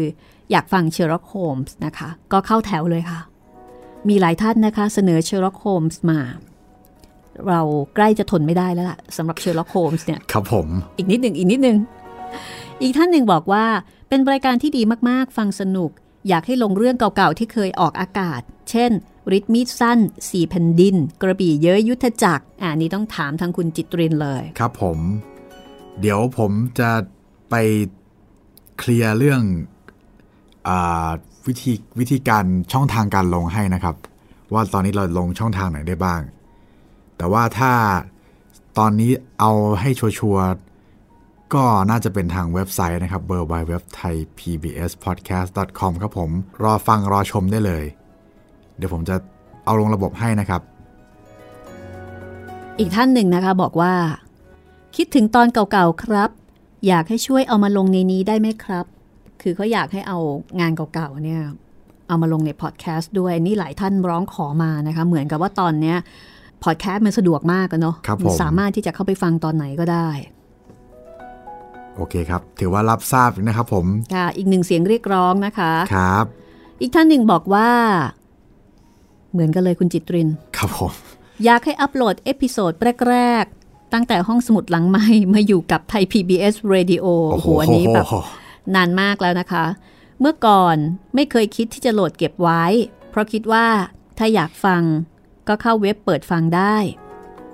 [0.51, 3.21] อยากฟังเชอร็อกโฮมส์นะคะ ก็เข้าแถวเลยค่ะ
[4.09, 6.21] มีหลายท่านนะคะเสนอเชอร็อกโฮมส์มา
[7.49, 7.61] เรา
[7.95, 11.77] ใกล้จะทนไม่ได้แล้วล่ะสำหรับเชอร็อกโฮมส์เนี่ยครับผมอีกนิดหนึ่งอีกนิดหนึ่ง
[12.83, 13.65] อีกท่านหนึ่งบอกว่า
[14.09, 15.91] เป็นรายการที่ดีมากๆ ฟังสนุก
[16.29, 18.41] อยากให้ลงเรื่องเก่าๆ ที่เคยออกอากาศ
[18.71, 18.91] เช่น
[19.33, 19.99] ริทมีดสั้น
[20.31, 24.99] สี่แผ่นดิน กระบี่เย้ยยุทธจักรอ่านี้ต้องถามทางคุณจิตรินเลย ครับผม
[26.01, 26.91] เดี๋ยวผมจะ
[27.51, 27.55] ไป
[28.79, 29.76] เคลียร์เรื่องอา
[31.47, 33.97] วิธีวิธีการช่องทางการลงให้นะครับ
[34.53, 36.21] ว่าตอนนี้เราลงช่องทางไหนได้บ้าง
[37.17, 37.73] แต่ว่าถ้า
[38.79, 39.11] ตอนนี้
[39.41, 40.47] เอาให้ชัวร์
[41.55, 45.51] ก็น่าจะเป็นทางเว็บไซต์นะครับ w w w t h a i PBS podcast
[45.81, 46.31] com ครับผม
[46.65, 47.85] รอฟังรอชมได้เลย
[48.77, 49.17] เดี๋ยวผมจะ
[49.65, 50.61] เอาลงระบบให้นะครับ
[52.79, 53.93] อีกท่านหนึ่งนะคะบอกว่า
[54.97, 56.31] คิดถึงตอนเก่าๆครับ
[56.87, 58.96] อยากให้ช่วยเอามาลงในนี้ได้ไหมครับ
[59.43, 60.19] คือเขาอยากให้เอา
[60.61, 61.43] งานเก่าๆเนี่ย
[62.09, 65.97] เอามาลงในพอดแคสต์ด้วยนี่หลายท่านร้องขอมานะคะ เหมือนกับว่าตอนเนี้ย
[66.65, 70.09] พอดแคสต์มันสะดวกมากอะเนาะครับผมสามารถที่จะเข้าไปฟังตอนไหนก็ได้
[71.97, 76.25] โอเคครับ ถือว่ารับทราบนะครับผมค่ะอีกหนึ่งเสียงเรียกร้องนะคะครับ
[76.81, 77.69] อีกท่านหนึ่งบอกว่า
[79.33, 80.29] เหมือนกันเลยคุณจิตริน
[80.59, 80.93] ครับผม
[81.45, 82.73] อยากให้อัปโหลด episode
[83.09, 88.07] แรก ๆ ตั้งแต่ห้องสมุดหลังไม้มาอยู่กับไทย PBS Radio โอ้โหอันนี้แบบ
[88.75, 89.67] นานมากแล้วนะคะ
[90.21, 90.77] เมื่อก่อน
[91.15, 92.65] ไม่เคยคิดที่จะโหลดเก็บไว้
[93.11, 93.67] เพราะคิดว่า
[94.19, 94.83] ถ้าอยากฟัง
[95.49, 96.77] ก็เข้าเว็บเปิดฟังได้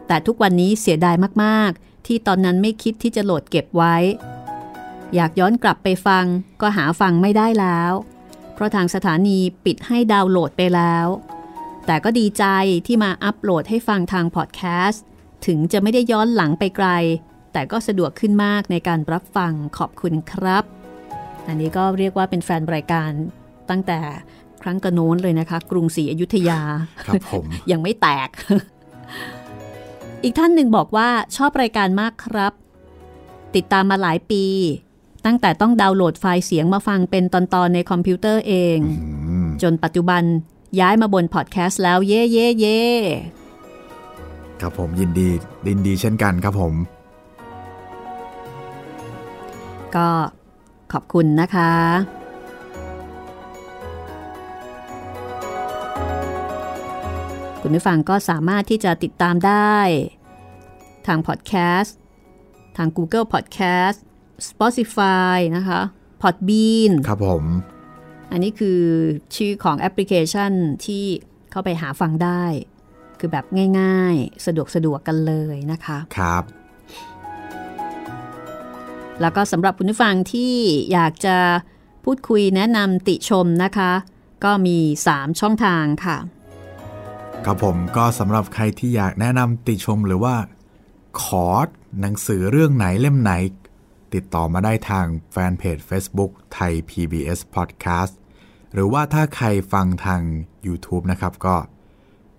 [0.06, 3.96] แต่ทุกวันนี้เสียดายมากๆ ที่ตอนนั้นไม่คิดที่จะโหลดเก็บไว้
[5.14, 6.24] อยากย้อนกลับไปฟัง
[6.60, 7.92] ก็หาฟังไม่ได้แล้ว
[8.54, 11.06] เพราะทางสถานีปิดให้ดาวน์โหลดไปแล้ว
[11.86, 12.44] แต่ก็ดีใจ
[12.86, 15.04] ที่มาอัปโหลดให้ฟังทางพอดแคสต์
[15.46, 16.88] ถึงจะไม่ได้ย้อนหลังไปไกล
[17.52, 20.64] แต่ก็สะดวกขึ้นมากในการรับฟังขอบคุณครับ
[21.48, 23.10] อันนี้ก็เรียกว่าเป็นแฟนรายการ
[23.70, 23.98] ตั้งแต่
[24.62, 26.60] ครั้งกระโน้นเลยนะคะ กรุงศรีอยุธยา
[27.04, 28.28] ครับผมยังไม่แตก
[30.22, 32.52] อีกท่านหนึ่งบอกว่าชอบรายการมากครับ
[33.54, 34.44] ติดตามมาหลายปี
[35.26, 40.22] ตั้งแต่ต้องดาวน์โหลดไฟล์เสียงมาฟังเป็นตอนๆในคอมพิวเตอร์เองอืมจนปัจจุบัน
[40.80, 42.82] ย้ายมาบนพอดแคสต์แล้วเย่เย่เย่
[44.60, 45.28] ครับผมยินดี
[45.68, 46.74] ยินดีเช่นกันครับผม
[49.96, 50.08] ก็
[50.92, 51.72] ขอบคุณนะคะ
[57.62, 59.76] คุณผู้ฟังก็สามารถที่จะติดตามได้
[61.06, 61.96] ทางพอดแคสต์
[62.76, 63.98] ทาง Google Podcast
[64.48, 65.80] Spotify นะคะ
[66.22, 67.44] Podbean ครับผม
[68.30, 68.80] อันนี้คือ
[69.36, 70.52] ชื่อของแอปพลิเคชัน
[70.86, 71.04] ที่
[71.50, 72.44] เข้าไปหาฟังได้
[73.18, 73.44] คือแบบ
[73.80, 76.44] ง่ายๆ สะดวกสะดวกกันเลยนะคะ ครับ
[79.22, 80.52] แล้วก็สำหรับคุณผู้ฟังที่
[80.92, 81.36] อยากจะ
[82.04, 83.90] พูดคุยแนะนำติชมนะคะ
[84.44, 84.78] ก็มี
[85.10, 86.16] 3 ช่องทางค่ะ
[87.44, 90.34] ครับผมก็สำหรับใครที่อยากแนะนำติชมหรือว่า
[91.22, 91.46] ขอ
[92.00, 93.32] หนังสือเรื่องไหนเล่มไหน
[94.14, 98.12] ติดต่อมาได้ทางแฟนเพจ Facebook ไทย PBS Podcast
[98.72, 100.20] หรือว่าถ้าใครฟังทาง
[100.66, 101.56] YouTube นะครับก็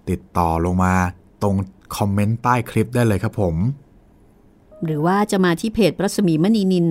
[0.10, 0.94] ติดต่อลงมา
[1.42, 1.56] ตรง
[1.98, 3.56] คอมเมนต์ใต้คลิปได้เลยครับผม
[4.86, 6.86] หรือว่าจะมาที่เพจรัศมีมณีนิน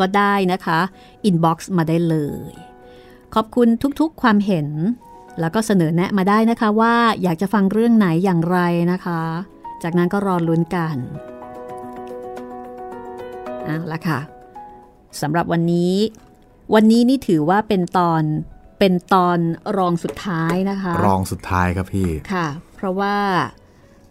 [0.00, 0.80] ก็ได้นะคะ
[1.24, 2.16] inbox มาได้เล
[2.50, 2.52] ย
[3.34, 3.68] ขอบคุณ
[4.00, 4.68] ทุกๆความเห็น
[5.40, 8.58] แล้วก็เสนอแนะมาได้นะคะว่าอยากจะฟังเรื่องไหนอย่างไร
[8.92, 9.22] นะคะ
[9.82, 10.96] จากนั้นก็รอลุ้นกัน
[13.64, 14.20] เอาละค่ะ
[15.20, 15.94] สำหรับวันนี้
[16.74, 18.22] วันนี้นี่ถือว่าเป็นตอน
[18.78, 19.38] เป็นตอน
[19.78, 23.16] รองสุดท้ายนะคะ รองสุดท้ายครับพี่ค่ะ เพราะว่า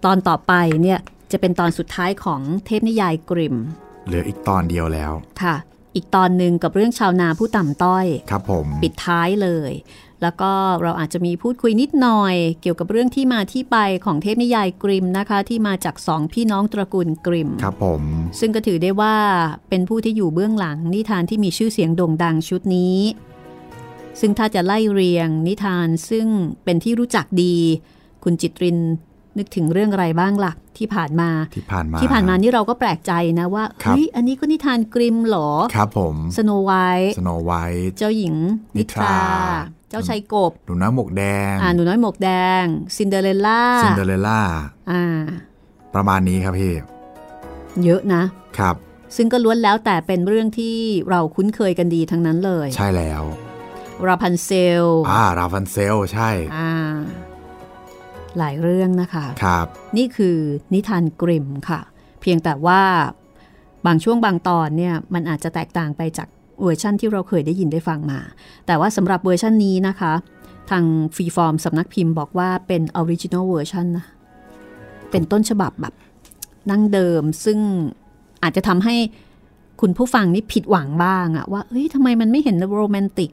[0.06, 1.00] ตอนต่อไปเนี่ย
[1.32, 3.56] จะเป็นตอนสุดท้ายของเทพนิยายกริม
[4.08, 5.12] เหลืออีกตอนเดียวแล้ว
[5.42, 5.56] ค่ะ
[5.96, 9.72] อีกตอนหนึ่งกับเรื่องชาวนาผู้ต่ำต้อย ครับผม ปิดท้ายเลย
[10.22, 10.52] แล้วก็
[10.82, 18.02] เราอาจจะมีพูดคุยนิดหน่อย เกี่ยวกับเรื่องที่มาที่ไปของเทพนิยายกริมนะคะ ที่มาจากสองพี่น้องตระกูลกริม ครับผม
[18.40, 19.16] ซึ่งก็ถือได้ว่า
[19.70, 22.98] เป็นผู้ที่อยู่เบื้องหลังนิทานที่มีชื่อเสียงโด่งดังชุดนี้
[24.20, 26.28] ซึ่งถ้าจะไล่เรียงนิทานซึ่ง
[26.64, 27.56] เป็นที่รู้จักดี
[28.24, 28.80] คุณจิตริน
[29.38, 38.36] นึกถึงเรื่องอะไรบ้างล่ะที่ผ่านมาที่ผ่านมา ที่ผ่านมานี่เราก็แปลกใจนะว่าครับเฮ้ยอันนี้ก็นิทานกริมม์เหรอครับผมสโนไวท์สโนไวท์เจ้าหญิง
[38.78, 39.18] นิทรานิทรา
[39.90, 42.32] เจ้าชายกบ หนูน้อยหมวกแดง อ่า หนูน้อยหมวกแด
[42.62, 42.64] ง
[42.98, 44.40] ซินเดอเรลล่า ซินเดอเรลล่า
[44.92, 45.04] อ่า
[45.96, 46.74] ประมาณนี้ครับพี่
[47.84, 48.24] เยอะนะ
[48.58, 48.76] ครับ
[49.16, 50.76] ซึ่งก็ล้วนแล้วแต่เป็นเรื่องที่
[51.10, 53.24] เราคุ้นเคยกันดีทั้งนั้นเลย ใช่แล้ว
[54.08, 54.50] ราพันเซ
[54.84, 56.70] ล อ่า ราพันเซล ใช่ อ่า
[58.38, 59.66] หลายเรื่องนะคะครับ
[59.98, 60.38] นี่คือ
[60.74, 61.82] นิทานกริมม์ค่ะ
[62.22, 62.82] เพียงแต่ว่า
[63.86, 66.28] บางช่วงบางตอนเนี่ยมันอาจจะแตกต่างไปจาก
[66.62, 68.20] เวอร์ชั่นที่เราเคยได้ยินได้ฟังมา
[68.68, 70.14] แต่ว่าสำหรับเวอร์ชันนี้นะคะ
[70.70, 70.84] ทาง
[71.16, 74.06] ฟรีฟอร์มสำนักพิมพ์บอกว่าเป็น original version นะ
[75.12, 75.94] เป็นต้นฉบับแบบ
[76.72, 77.60] นั่งเดิมซึ่ง
[78.44, 78.96] อาจจะทำให้
[79.82, 83.32] คุณผู้ฟังนี่ผิดหวังบ้างอะว่าเฮ้ยทำไมมันไม่เห็นโรแมนติก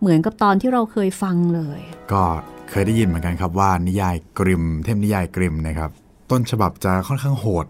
[0.00, 1.80] เหมือนกับตอนที่เราเคยฟังเลย
[2.12, 2.24] ก็
[2.70, 5.90] เคยได้ยินเหมือนกันครับว่านิยายกริม เทพนิยายกริมนะครับ
[6.30, 7.66] ต้นฉบับจะค่อนข้างโหด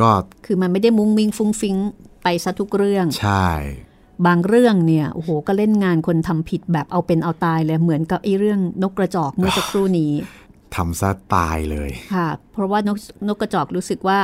[0.00, 0.10] ก็
[0.46, 1.76] คือมันไม่ได้มุ้งมิงฟุ้งฟิง
[2.22, 3.48] ไปซะทุกเรื่อง ใช่
[4.26, 10.12] บางเรื่องเนี่ยโอ้โหก็เล่นงานคนทำผิดแบบเอาเป็นเอาตายเลยเหมือนกับไอ้เรื่องนกกระจอกเมื่อสักครู่นี้
[10.74, 12.96] ทำซะตายเลยค่ะ เพราะว่านก
[13.28, 14.18] นกกระจอกรู้สึกว่า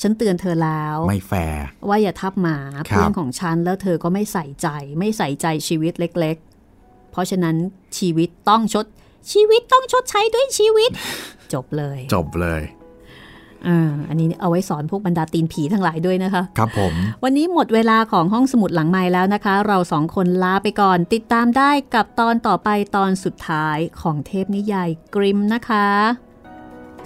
[0.00, 4.68] ฉันเตือนเธอแล้ว ไม่แฟร์ว่าอย่าทับหมาครับเพื่อนของฉันแล้วเธอก็ไม่ใส่ใจ
[4.98, 6.49] ไม่ใส่ใจชีวิตเล็กๆ
[7.10, 7.56] เพราะฉะนั้น
[7.98, 8.84] ชีวิตต้องชด
[9.32, 10.90] ชีวิตต้องชดใช้ด้วยชีวิต
[11.52, 12.62] จบเลย จบเลย
[13.68, 16.94] อ่าอันนี้เอาไว้สอนพวกบรรดาตีนผีทั้งหลายด้วยนะคะ ครับผม
[17.24, 25.88] วันนี้หมดเวลาของห้องสมุดหลังไม้แล้วนะคะ เราสองคนลาไปก่อน ติดตามได้กับตอนต่อไปตอนสุดท้ายของเทพนิยายกริมนะคะ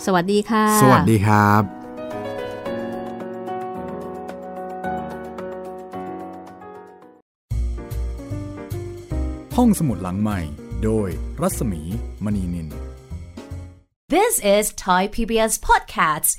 [0.05, 1.84] สวัสดีค่ะ สวัสดีครับ
[9.59, 10.41] ห้องสมุดหลังใหม่
[10.85, 11.09] โดย
[11.43, 11.83] รัศมี
[12.25, 12.69] มณีนิน
[14.15, 16.31] This is Thai PBS Podcasts.